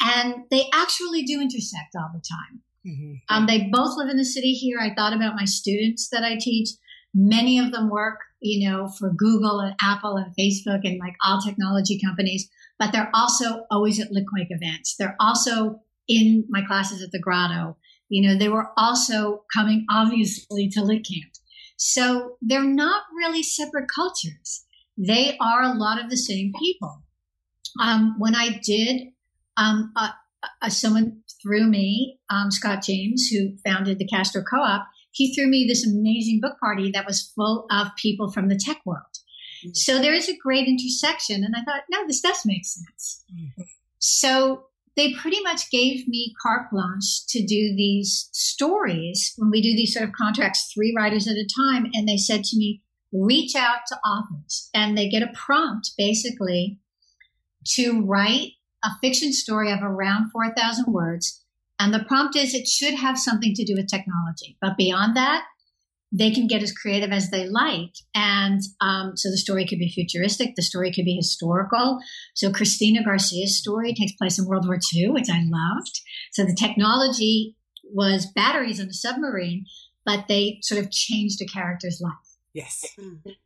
[0.00, 2.62] and they actually do intersect all the time.
[2.86, 3.14] Mm-hmm.
[3.28, 4.78] Um, they both live in the city here.
[4.78, 6.68] I thought about my students that I teach.
[7.14, 11.40] Many of them work, you know, for Google and Apple and Facebook and like all
[11.40, 14.96] technology companies, but they're also always at LitQuake events.
[14.96, 17.76] They're also in my classes at the Grotto.
[18.08, 21.32] You know, they were also coming obviously to Lit Camp.
[21.76, 24.64] So they're not really separate cultures.
[24.96, 27.02] They are a lot of the same people.
[27.80, 29.08] Um, when I did,
[29.56, 30.10] um, uh,
[30.62, 34.86] uh, someone through me, um, Scott James, who founded the Castro Co-op,
[35.18, 38.80] he threw me this amazing book party that was full of people from the tech
[38.86, 39.02] world.
[39.72, 41.42] So there is a great intersection.
[41.42, 43.24] And I thought, no, this does make sense.
[43.98, 49.74] So they pretty much gave me carte blanche to do these stories when we do
[49.74, 51.90] these sort of contracts, three writers at a time.
[51.94, 54.70] And they said to me, reach out to authors.
[54.72, 56.78] And they get a prompt basically
[57.74, 58.52] to write
[58.84, 61.44] a fiction story of around 4,000 words.
[61.78, 64.56] And the prompt is it should have something to do with technology.
[64.60, 65.44] But beyond that,
[66.10, 67.92] they can get as creative as they like.
[68.14, 71.98] And um, so the story could be futuristic, the story could be historical.
[72.34, 76.00] So Cristina Garcia's story takes place in World War II, which I loved.
[76.32, 79.66] So the technology was batteries on a submarine,
[80.04, 82.14] but they sort of changed a character's life.
[82.54, 82.84] Yes.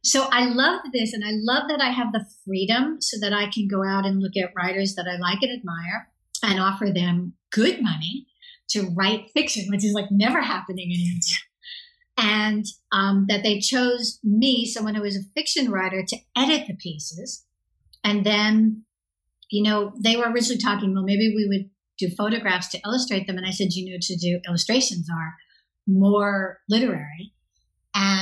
[0.02, 3.50] So I love this, and I love that I have the freedom so that I
[3.50, 6.08] can go out and look at writers that I like and admire
[6.42, 8.26] and offer them good money
[8.70, 11.36] to write fiction, which is like never happening in India.
[12.18, 16.74] And um, that they chose me, someone who is a fiction writer, to edit the
[16.74, 17.44] pieces.
[18.04, 18.84] And then,
[19.50, 23.38] you know, they were originally talking, well, maybe we would do photographs to illustrate them.
[23.38, 25.34] And I said, you know, to do illustrations are
[25.86, 27.31] more literary.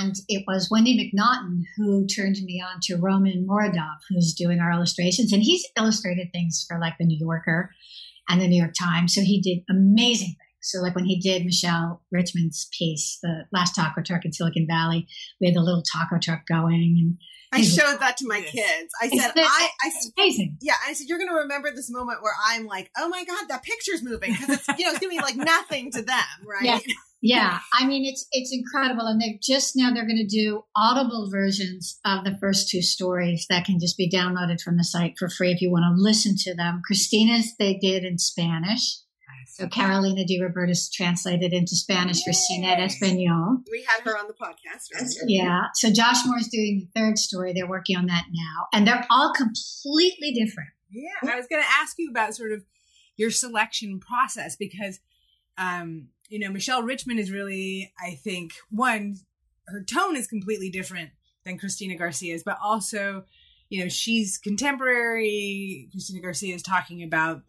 [0.00, 4.72] And it was Wendy MacNaughton who turned me on to Roman Muradov, who's doing our
[4.72, 5.32] illustrations.
[5.32, 7.70] And he's illustrated things for like the New Yorker
[8.28, 9.14] and the New York Times.
[9.14, 10.38] So he did amazing things.
[10.62, 15.06] So like when he did Michelle Richmond's piece, the last taco truck in Silicon Valley,
[15.40, 17.18] we had the little taco truck going and
[17.52, 18.92] I showed that to my kids.
[19.02, 20.58] I said, I, I, amazing.
[20.60, 23.46] Yeah, I said, you're going to remember this moment where I'm like, oh my god,
[23.48, 26.24] that picture's moving because it's you know it's going to be like nothing to them,
[26.46, 26.62] right?
[26.62, 26.78] Yeah.
[27.22, 31.28] Yeah, I mean it's it's incredible, and they've just now they're going to do audible
[31.30, 35.28] versions of the first two stories that can just be downloaded from the site for
[35.28, 36.80] free if you want to listen to them.
[36.87, 39.00] Cristina's they did in Spanish,
[39.61, 43.59] so Carolina De Robertis translated into Spanish for CNET Espanol.
[43.70, 44.88] We had her on the podcast.
[44.94, 45.11] Right?
[45.26, 45.64] Yeah.
[45.74, 47.52] So Josh Mohr's doing the third story.
[47.52, 48.66] They're working on that now.
[48.72, 50.70] And they're all completely different.
[50.90, 51.30] Yeah.
[51.30, 52.64] I was going to ask you about sort of
[53.16, 55.00] your selection process because,
[55.60, 59.16] um, you know, Michelle Richmond is really, I think, one,
[59.68, 61.10] her tone is completely different
[61.44, 63.24] than Cristina Garcia's, but also,
[63.68, 65.88] you know, she's contemporary.
[65.92, 67.42] Christina Garcia is talking about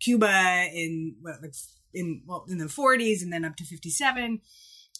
[0.00, 1.54] Cuba in what, like
[1.94, 4.40] in well in the 40s and then up to 57.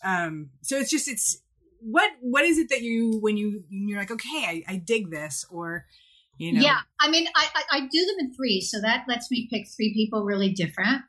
[0.02, 1.38] Um, so it's just it's
[1.80, 5.44] what what is it that you when you you're like okay I, I dig this
[5.50, 5.84] or
[6.38, 9.30] you know yeah I mean I, I, I do them in three so that lets
[9.30, 11.02] me pick three people really different.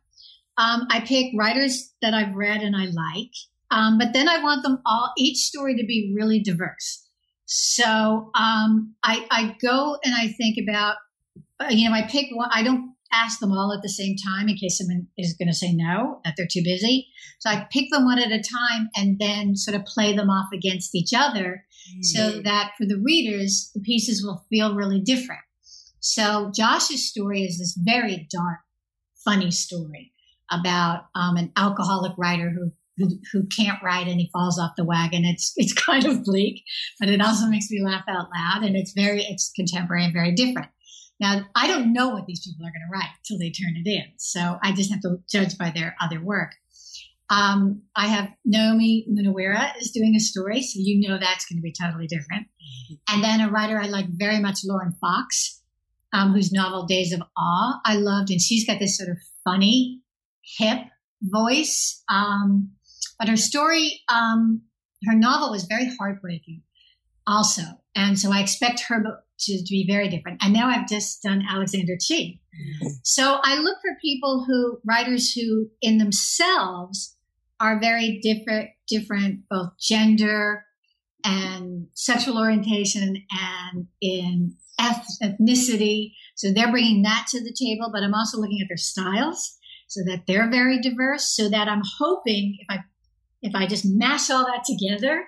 [0.58, 3.32] Um, I pick writers that I've read and I like,
[3.70, 7.08] um, but then I want them all each story to be really diverse.
[7.46, 10.96] So um, I, I go and I think about
[11.60, 14.50] uh, you know I pick one I don't ask them all at the same time
[14.50, 17.08] in case someone is going to say no, that they're too busy.
[17.40, 20.48] So I pick them one at a time and then sort of play them off
[20.54, 22.02] against each other mm-hmm.
[22.02, 25.40] so that for the readers, the pieces will feel really different.
[26.02, 28.60] So Josh's story is this very dark,
[29.24, 30.12] funny story
[30.52, 34.86] about um, an alcoholic writer who, who, who can't write and he falls off the
[34.86, 35.26] wagon.
[35.26, 36.64] It's it's kind of bleak,
[37.00, 40.34] but it also makes me laugh out loud, and it's very it's contemporary and very
[40.34, 40.70] different.
[41.20, 43.90] Now, I don't know what these people are going to write until they turn it
[43.90, 44.06] in.
[44.18, 46.52] So I just have to judge by their other work.
[47.30, 51.62] Um, I have Nayomi Munaweera is doing a story, so you know that's going to
[51.62, 52.48] be totally different.
[53.10, 55.62] And then a writer I like very much, Lauren Fox,
[56.14, 60.02] um, whose novel Days of Awe I loved, and she's got this sort of funny,
[60.58, 60.80] hip
[61.22, 62.04] voice.
[62.10, 62.72] Um,
[63.20, 64.62] but her story, um,
[65.06, 66.64] her novel was very heartbreaking,
[67.26, 67.62] also,
[67.96, 70.40] and so I expect her to, to be very different.
[70.42, 72.42] And now I've just done Alexander Chee.
[72.54, 72.88] Mm-hmm.
[73.04, 77.16] So I look for people who, writers who in themselves
[77.60, 80.64] are very different, different, both gender
[81.24, 86.14] and sexual orientation and in ethnicity.
[86.36, 89.58] So they're bringing that to the table, but I'm also looking at their styles
[89.88, 92.84] so that they're very diverse so that I'm hoping if I,
[93.42, 95.28] if I just mash all that together,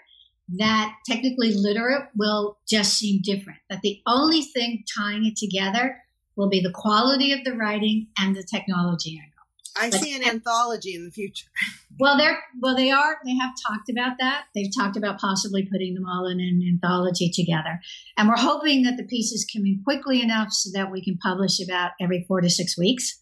[0.57, 3.59] that technically literate will just seem different.
[3.69, 5.97] That the only thing tying it together
[6.35, 9.39] will be the quality of the writing and the technology angle.
[9.79, 11.47] I but, see an anthology in the future.
[11.99, 13.17] well, they're well, they are.
[13.23, 14.45] They have talked about that.
[14.55, 17.79] They've talked about possibly putting them all in an anthology together,
[18.17, 21.61] and we're hoping that the pieces come in quickly enough so that we can publish
[21.61, 23.21] about every four to six weeks.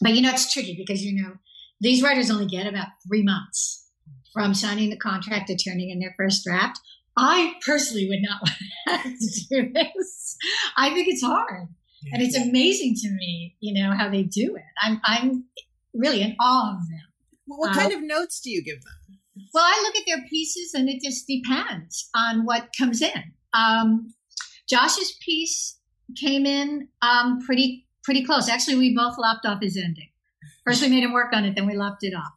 [0.00, 1.34] But you know, it's tricky because you know
[1.80, 3.88] these writers only get about three months
[4.32, 6.80] from signing the contract to turning in their first draft.
[7.16, 8.40] I personally would not
[9.04, 10.36] want to do this.
[10.76, 11.68] I think it's hard.
[12.02, 12.14] Yeah.
[12.14, 14.62] And it's amazing to me, you know, how they do it.
[14.82, 15.44] I'm, I'm
[15.94, 17.00] really in awe of them.
[17.46, 19.18] Well, what uh, kind of notes do you give them?
[19.52, 23.32] Well, I look at their pieces and it just depends on what comes in.
[23.52, 24.12] Um,
[24.68, 25.78] Josh's piece
[26.20, 28.48] came in um, pretty pretty close.
[28.48, 30.08] Actually, we both lopped off his ending.
[30.64, 32.32] First, we made him work on it, then we lopped it off.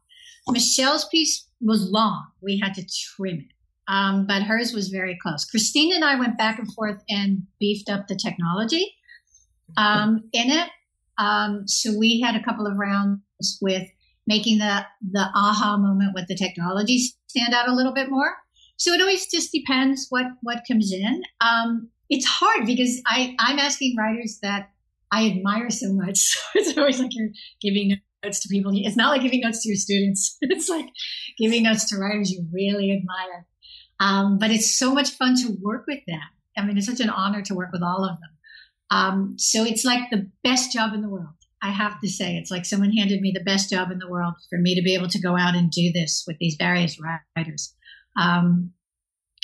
[0.49, 2.27] Michelle's piece was long.
[2.41, 3.53] We had to trim it.
[3.89, 5.45] Um, but hers was very close.
[5.45, 8.93] Christine and I went back and forth and beefed up the technology
[9.77, 10.69] um, in it.
[11.17, 13.21] Um, so we had a couple of rounds
[13.61, 13.87] with
[14.27, 18.35] making the the aha moment with the technology stand out a little bit more.
[18.75, 21.23] So it always just depends what what comes in.
[21.41, 24.69] Um, it's hard because I I'm asking writers that
[25.11, 26.19] I admire so much.
[26.53, 27.29] So it's always like you're
[27.61, 28.71] giving notes to people.
[28.75, 30.37] It's not like giving notes to your students.
[30.41, 30.87] It's like
[31.37, 33.45] giving notes to writers you really admire.
[33.99, 36.19] Um, but it's so much fun to work with them.
[36.57, 38.29] I mean, it's such an honor to work with all of them.
[38.89, 41.33] Um, so it's like the best job in the world.
[41.61, 44.35] I have to say, it's like someone handed me the best job in the world
[44.49, 46.97] for me to be able to go out and do this with these various
[47.35, 47.73] writers.
[48.19, 48.71] Um,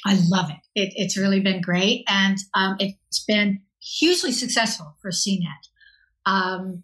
[0.05, 0.57] I love it.
[0.75, 0.93] it.
[0.95, 5.67] It's really been great, and um, it's been hugely successful for CNET.
[6.25, 6.83] Um,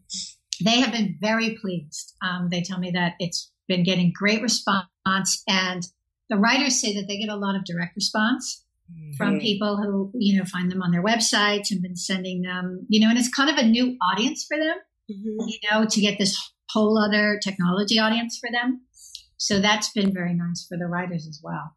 [0.63, 2.15] they have been very pleased.
[2.21, 5.83] Um, they tell me that it's been getting great response, and
[6.29, 9.13] the writers say that they get a lot of direct response mm-hmm.
[9.15, 12.99] from people who you know find them on their websites and been sending them, you
[12.99, 14.77] know, and it's kind of a new audience for them,
[15.09, 15.47] mm-hmm.
[15.47, 18.81] you know, to get this whole other technology audience for them.
[19.37, 21.75] So that's been very nice for the writers as well.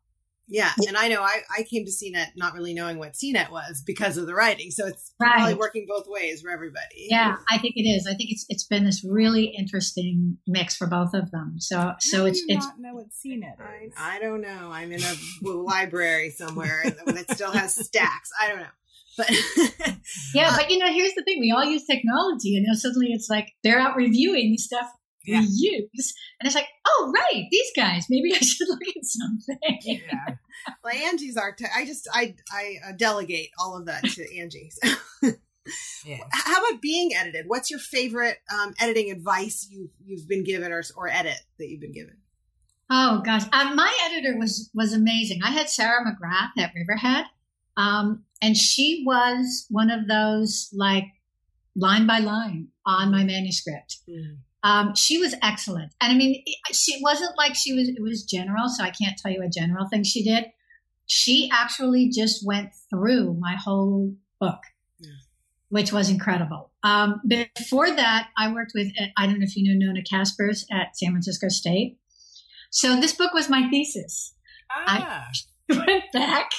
[0.48, 3.82] Yeah, and I know I, I came to CNET not really knowing what CNET was
[3.86, 5.34] because of the writing, so it's right.
[5.34, 7.06] probably working both ways for everybody.
[7.08, 8.06] Yeah, I think it is.
[8.06, 11.54] I think it's it's been this really interesting mix for both of them.
[11.58, 13.94] So so it's it's not know what CNET is.
[13.96, 14.70] I, I don't know.
[14.70, 18.30] I'm in a library somewhere that still has stacks.
[18.40, 18.66] I don't know.
[19.16, 19.30] But
[20.34, 23.08] yeah, uh, but you know, here's the thing: we all use technology, and now suddenly
[23.12, 24.90] it's like they're out reviewing stuff
[25.24, 25.40] yeah.
[25.40, 26.14] we use.
[26.40, 29.78] And it's like, oh, right, these guys, maybe I should look at something.
[29.82, 30.36] Yeah.
[30.82, 34.70] well, Angie's our, te- I just, I, I uh, delegate all of that to Angie.
[36.04, 36.18] yeah.
[36.30, 37.44] How about being edited?
[37.46, 41.80] What's your favorite um, editing advice you've, you've been given or, or edit that you've
[41.80, 42.16] been given?
[42.94, 45.40] Oh gosh, uh, my editor was was amazing.
[45.42, 47.24] I had Sarah McGrath at Riverhead,
[47.74, 51.06] um, and she was one of those like
[51.74, 53.98] line by line on my manuscript.
[54.06, 54.38] Mm.
[54.64, 55.92] Um, she was excellent.
[56.00, 58.68] And I mean, she wasn't like she was, it was general.
[58.68, 60.46] So I can't tell you a general thing she did.
[61.06, 64.60] She actually just went through my whole book,
[65.00, 65.10] yeah.
[65.68, 66.70] which was incredible.
[66.84, 70.96] Um, before that, I worked with, I don't know if you know Nona Caspers at
[70.96, 71.98] San Francisco State.
[72.70, 74.34] So this book was my thesis.
[74.70, 75.28] Ah.
[75.68, 76.50] I went back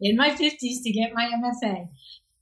[0.00, 1.88] in my 50s to get my MFA.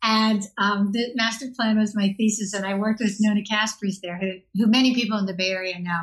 [0.08, 4.16] And um, the master plan was my thesis, and I worked with Nona Caspers there,
[4.16, 6.02] who, who many people in the Bay Area know.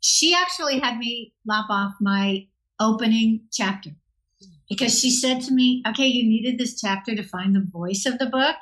[0.00, 2.46] She actually had me lop off my
[2.78, 3.90] opening chapter
[4.68, 8.18] because she said to me, Okay, you needed this chapter to find the voice of
[8.18, 8.56] the book.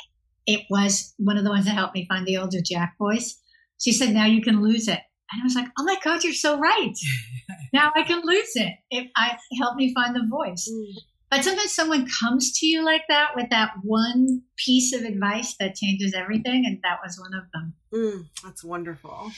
[0.46, 3.40] It was one of the ones that helped me find the older Jack voice.
[3.80, 5.00] She said, Now you can lose it.
[5.32, 6.94] And I was like, Oh my God, you're so right.
[7.72, 8.74] now I can lose it.
[8.92, 10.70] It, I, helped me find the voice.
[10.72, 11.02] Mm.
[11.30, 15.74] But sometimes someone comes to you like that with that one piece of advice that
[15.74, 17.74] changes everything, and that was one of them.
[17.92, 19.30] Mm, that's wonderful.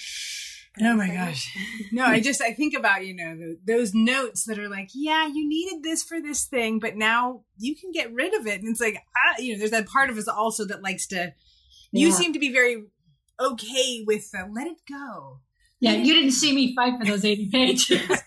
[0.80, 1.56] Oh my gosh.
[1.92, 5.26] No, I just I think about, you know, the, those notes that are like, yeah,
[5.26, 8.60] you needed this for this thing, but now you can get rid of it.
[8.60, 11.34] And it's like, ah, you know, there's that part of us also that likes to
[11.90, 12.14] you yeah.
[12.14, 12.84] seem to be very
[13.40, 15.40] okay with uh, let it go.
[15.80, 18.22] Yeah, you didn't see me fight for those 80 pages.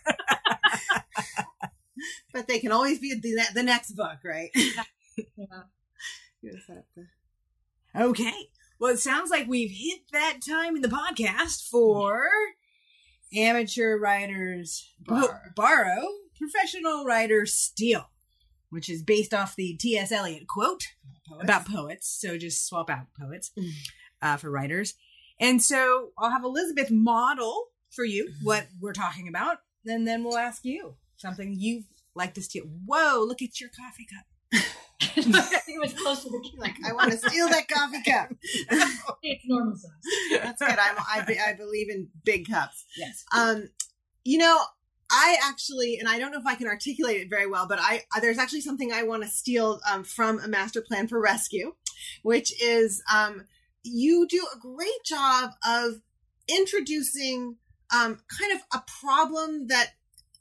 [2.33, 4.49] But they can always be the, the next book, right?
[4.55, 5.63] yeah.
[7.95, 8.33] Okay.
[8.79, 12.27] Well, it sounds like we've hit that time in the podcast for
[13.33, 15.53] amateur writers Bar.
[15.55, 16.07] borrow,
[16.37, 18.09] professional writers steal,
[18.69, 20.11] which is based off the T.S.
[20.11, 20.83] Eliot quote
[21.27, 21.43] poets.
[21.43, 22.17] about poets.
[22.19, 23.69] So just swap out poets mm.
[24.21, 24.95] uh, for writers.
[25.39, 28.45] And so I'll have Elizabeth model for you mm-hmm.
[28.45, 31.83] what we're talking about, and then we'll ask you something you
[32.15, 32.65] like to steal.
[32.85, 34.25] Whoa, look at your coffee cup.
[35.15, 38.29] it was close to the Like, I want to steal that coffee cup.
[39.23, 40.41] it's normal size.
[40.41, 40.77] That's good.
[40.79, 42.85] I'm, I, be, I believe in big cups.
[42.97, 43.25] Yes.
[43.35, 43.69] Um,
[44.23, 44.59] you know,
[45.11, 48.01] I actually, and I don't know if I can articulate it very well, but I
[48.21, 51.73] there's actually something I want to steal um, from a master plan for rescue,
[52.23, 53.43] which is um,
[53.83, 56.01] you do a great job of
[56.47, 57.57] introducing
[57.93, 59.91] um, kind of a problem that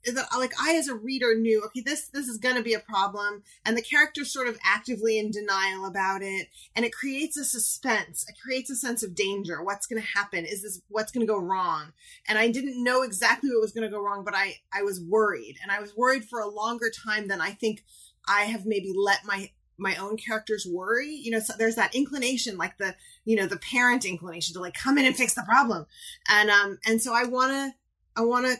[0.07, 2.81] that like I as a reader knew okay this this is going to be a
[2.81, 7.45] problem and the character's sort of actively in denial about it and it creates a
[7.45, 9.63] suspense it creates a sense of danger.
[9.63, 10.45] What's going to happen?
[10.45, 11.93] Is this what's going to go wrong?
[12.29, 15.01] And I didn't know exactly what was going to go wrong but I I was
[15.01, 17.85] worried and I was worried for a longer time than I think
[18.27, 22.57] I have maybe let my my own characters worry you know so there's that inclination
[22.57, 22.95] like the
[23.25, 25.87] you know the parent inclination to like come in and fix the problem.
[26.29, 27.73] And um and so I want to
[28.17, 28.57] I want to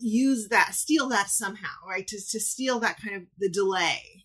[0.00, 2.06] use that, steal that somehow, right?
[2.06, 4.24] To, to steal that kind of the delay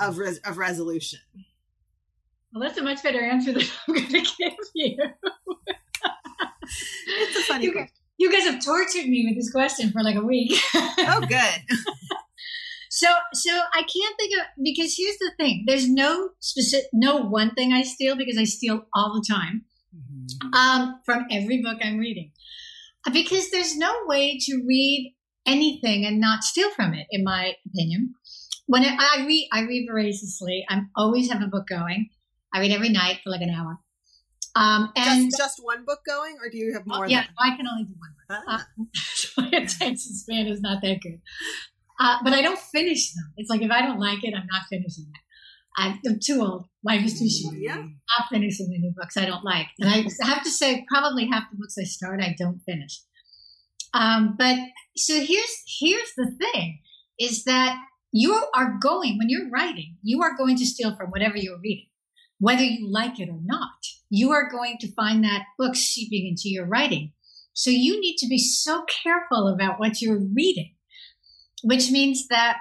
[0.00, 1.20] of, res, of resolution.
[2.52, 4.96] Well, that's a much better answer than I'm going to give you.
[7.06, 10.16] it's a funny you guys, you guys have tortured me with this question for like
[10.16, 10.58] a week.
[10.74, 11.78] oh, good.
[12.90, 17.54] so, so I can't think of because here's the thing: there's no specific, no one
[17.54, 19.64] thing I steal because I steal all the time
[19.94, 20.54] mm-hmm.
[20.54, 22.32] um, from every book I'm reading.
[23.12, 25.14] Because there's no way to read
[25.46, 28.14] anything and not steal from it, in my opinion.
[28.66, 30.64] When I read, I read voraciously.
[30.68, 32.10] I always have a book going.
[32.52, 33.78] I read every night for like an hour.
[34.54, 37.06] Um, and just, just one book going, or do you have more?
[37.06, 38.44] yeah, I can only do one book.
[38.48, 38.66] Ah.
[38.78, 41.20] Uh, my attention span is not that good.
[42.00, 43.32] Uh, but I don't finish them.
[43.36, 45.20] It's like if I don't like it, I'm not finishing it.
[45.78, 46.66] I'm too old.
[46.84, 47.56] Life is too short.
[47.58, 47.76] Yeah.
[47.76, 49.68] Not finishing the new books I don't like.
[49.78, 53.00] And I have to say, probably half the books I start, I don't finish.
[53.94, 54.58] Um, but
[54.96, 56.80] so here's here's the thing:
[57.18, 57.78] is that
[58.12, 61.86] you are going when you're writing, you are going to steal from whatever you're reading
[62.38, 63.78] whether you like it or not.
[64.10, 67.12] You are going to find that book seeping into your writing.
[67.52, 70.74] So you need to be so careful about what you're reading,
[71.64, 72.58] which means that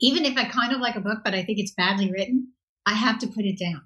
[0.00, 2.52] even if I kind of like a book, but I think it's badly written,
[2.86, 3.82] I have to put it down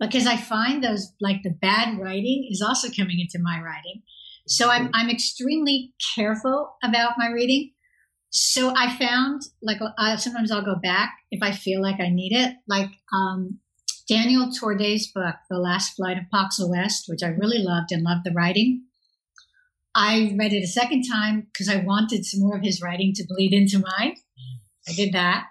[0.00, 4.02] because I find those like the bad writing is also coming into my writing.
[4.46, 7.72] So I'm, I'm extremely careful about my reading.
[8.30, 12.32] So I found like uh, sometimes I'll go back if I feel like I need
[12.32, 12.54] it.
[12.66, 13.58] Like um,
[14.08, 18.24] Daniel Torday's book, The Last Flight of Poxl West, which I really loved and loved
[18.24, 18.84] the writing.
[19.94, 23.26] I read it a second time because I wanted some more of his writing to
[23.26, 24.14] bleed into mine.
[24.88, 25.46] I did that.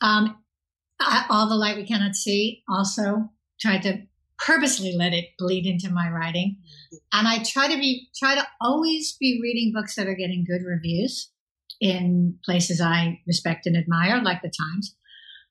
[0.00, 0.42] Um,
[1.00, 4.02] I, All the Light We Cannot See also tried to
[4.38, 6.58] purposely let it bleed into my writing.
[7.12, 10.64] And I try to be, try to always be reading books that are getting good
[10.64, 11.30] reviews
[11.80, 14.94] in places I respect and admire, like the Times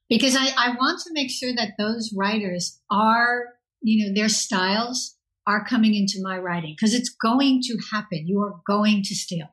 [0.10, 3.46] because I, I want to make sure that those writers are,
[3.82, 5.16] you know, their styles
[5.46, 8.28] are coming into my writing because it's going to happen.
[8.28, 9.48] You are going to steal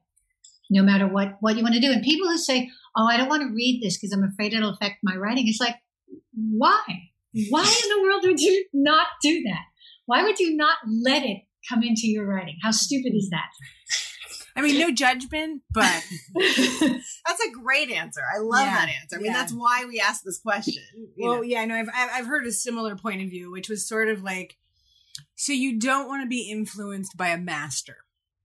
[0.70, 1.92] no matter what, what you want to do.
[1.92, 4.70] And people who say, Oh, I don't want to read this because I'm afraid it'll
[4.70, 5.48] affect my writing.
[5.48, 5.76] It's like,
[6.32, 6.82] why?
[7.50, 9.64] Why in the world would you not do that?
[10.06, 11.38] Why would you not let it
[11.68, 12.58] come into your writing?
[12.62, 13.48] How stupid is that?
[14.56, 18.20] I mean, no judgment, but that's a great answer.
[18.22, 19.16] I love yeah, that answer.
[19.16, 19.32] I mean, yeah.
[19.32, 20.82] that's why we asked this question.
[21.18, 21.42] Well, know.
[21.42, 24.56] yeah, no, I've I've heard a similar point of view, which was sort of like,
[25.34, 27.96] so you don't want to be influenced by a master,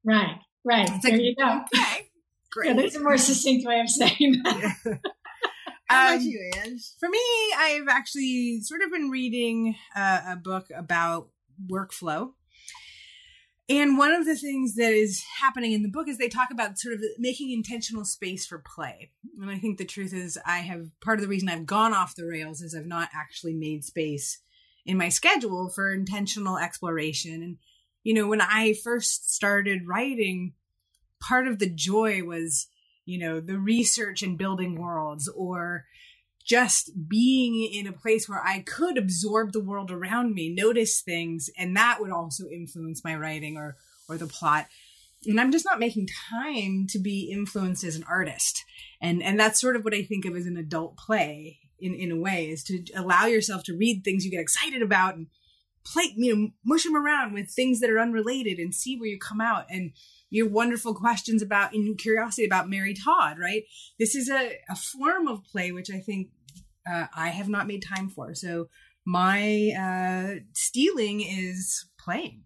[0.03, 0.39] right?
[0.65, 0.89] Right.
[0.89, 1.61] It's there like, you go.
[1.75, 2.08] Okay,
[2.51, 2.67] great.
[2.67, 4.77] Yeah, there's a more succinct way of saying that.
[5.89, 6.83] How about um, you, Ange?
[6.99, 7.19] For me,
[7.57, 11.29] I've actually sort of been reading uh, a book about
[11.67, 12.33] workflow
[13.69, 16.79] and one of the things that is happening in the book is they talk about
[16.79, 19.11] sort of making intentional space for play.
[19.39, 22.15] And I think the truth is, I have part of the reason I've gone off
[22.15, 24.39] the rails is I've not actually made space
[24.87, 27.43] in my schedule for intentional exploration.
[27.43, 27.57] And,
[28.03, 30.53] you know, when I first started writing,
[31.19, 32.67] part of the joy was,
[33.05, 35.85] you know, the research and building worlds or
[36.45, 41.49] just being in a place where I could absorb the world around me, notice things,
[41.57, 44.67] and that would also influence my writing or or the plot.
[45.25, 48.63] And I'm just not making time to be influenced as an artist.
[49.01, 52.11] And and that's sort of what I think of as an adult play in, in
[52.11, 55.27] a way, is to allow yourself to read things you get excited about and
[55.85, 59.17] play, you know, mush them around with things that are unrelated and see where you
[59.19, 59.65] come out.
[59.69, 59.91] And
[60.29, 63.63] your wonderful questions about and curiosity about Mary Todd, right?
[63.97, 66.29] This is a, a form of play which I think
[66.89, 68.35] uh, I have not made time for.
[68.35, 68.67] So
[69.05, 72.43] my uh, stealing is playing.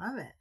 [0.00, 0.32] I love it.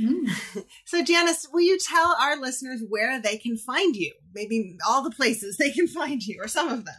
[0.00, 0.64] Mm.
[0.84, 4.12] so Janis, will you tell our listeners where they can find you?
[4.34, 6.94] Maybe all the places they can find you, or some of them.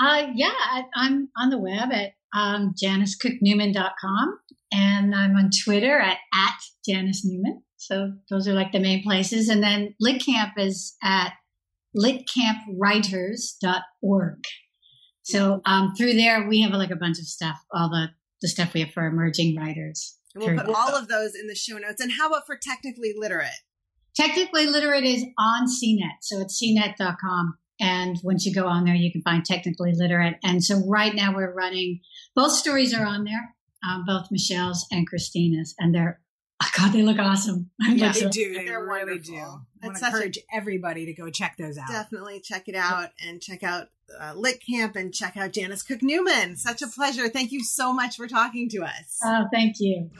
[0.00, 4.38] Uh, yeah, I'm on the web at um, janiscookenewman.com,
[4.72, 7.62] and I'm on Twitter at at Janis Newman.
[7.76, 9.48] So those are like the main places.
[9.48, 11.32] And then Lit Camp is at
[11.96, 14.44] litcamp.writers.org.
[15.22, 18.10] So um, through there, we have like a bunch of stuff, all the,
[18.42, 20.18] the stuff we have for emerging writers.
[20.34, 22.00] And we'll put all of those in the show notes.
[22.00, 23.48] And how about for Technically Literate?
[24.14, 26.18] Technically Literate is on CNET.
[26.20, 27.56] So it's cnet.com.
[27.80, 30.36] And once you go on there, you can find Technically Literate.
[30.44, 32.00] And so right now we're running,
[32.34, 33.54] both stories are on there,
[33.88, 35.74] um, both Michelle's and Cristina's.
[35.78, 36.20] And they're
[36.62, 37.70] Oh God, they look awesome.
[37.80, 38.54] Yeah, they do.
[38.54, 39.34] They They're really wonderful.
[39.34, 39.40] do.
[39.82, 41.88] I want to encourage a, everybody to go check those out.
[41.88, 46.02] Definitely check it out and check out uh, Lit Camp and check out Janis Cooke
[46.02, 46.56] Newman.
[46.56, 47.28] Such a pleasure.
[47.28, 49.18] Thank you so much for talking to us.
[49.24, 50.10] Oh, thank you.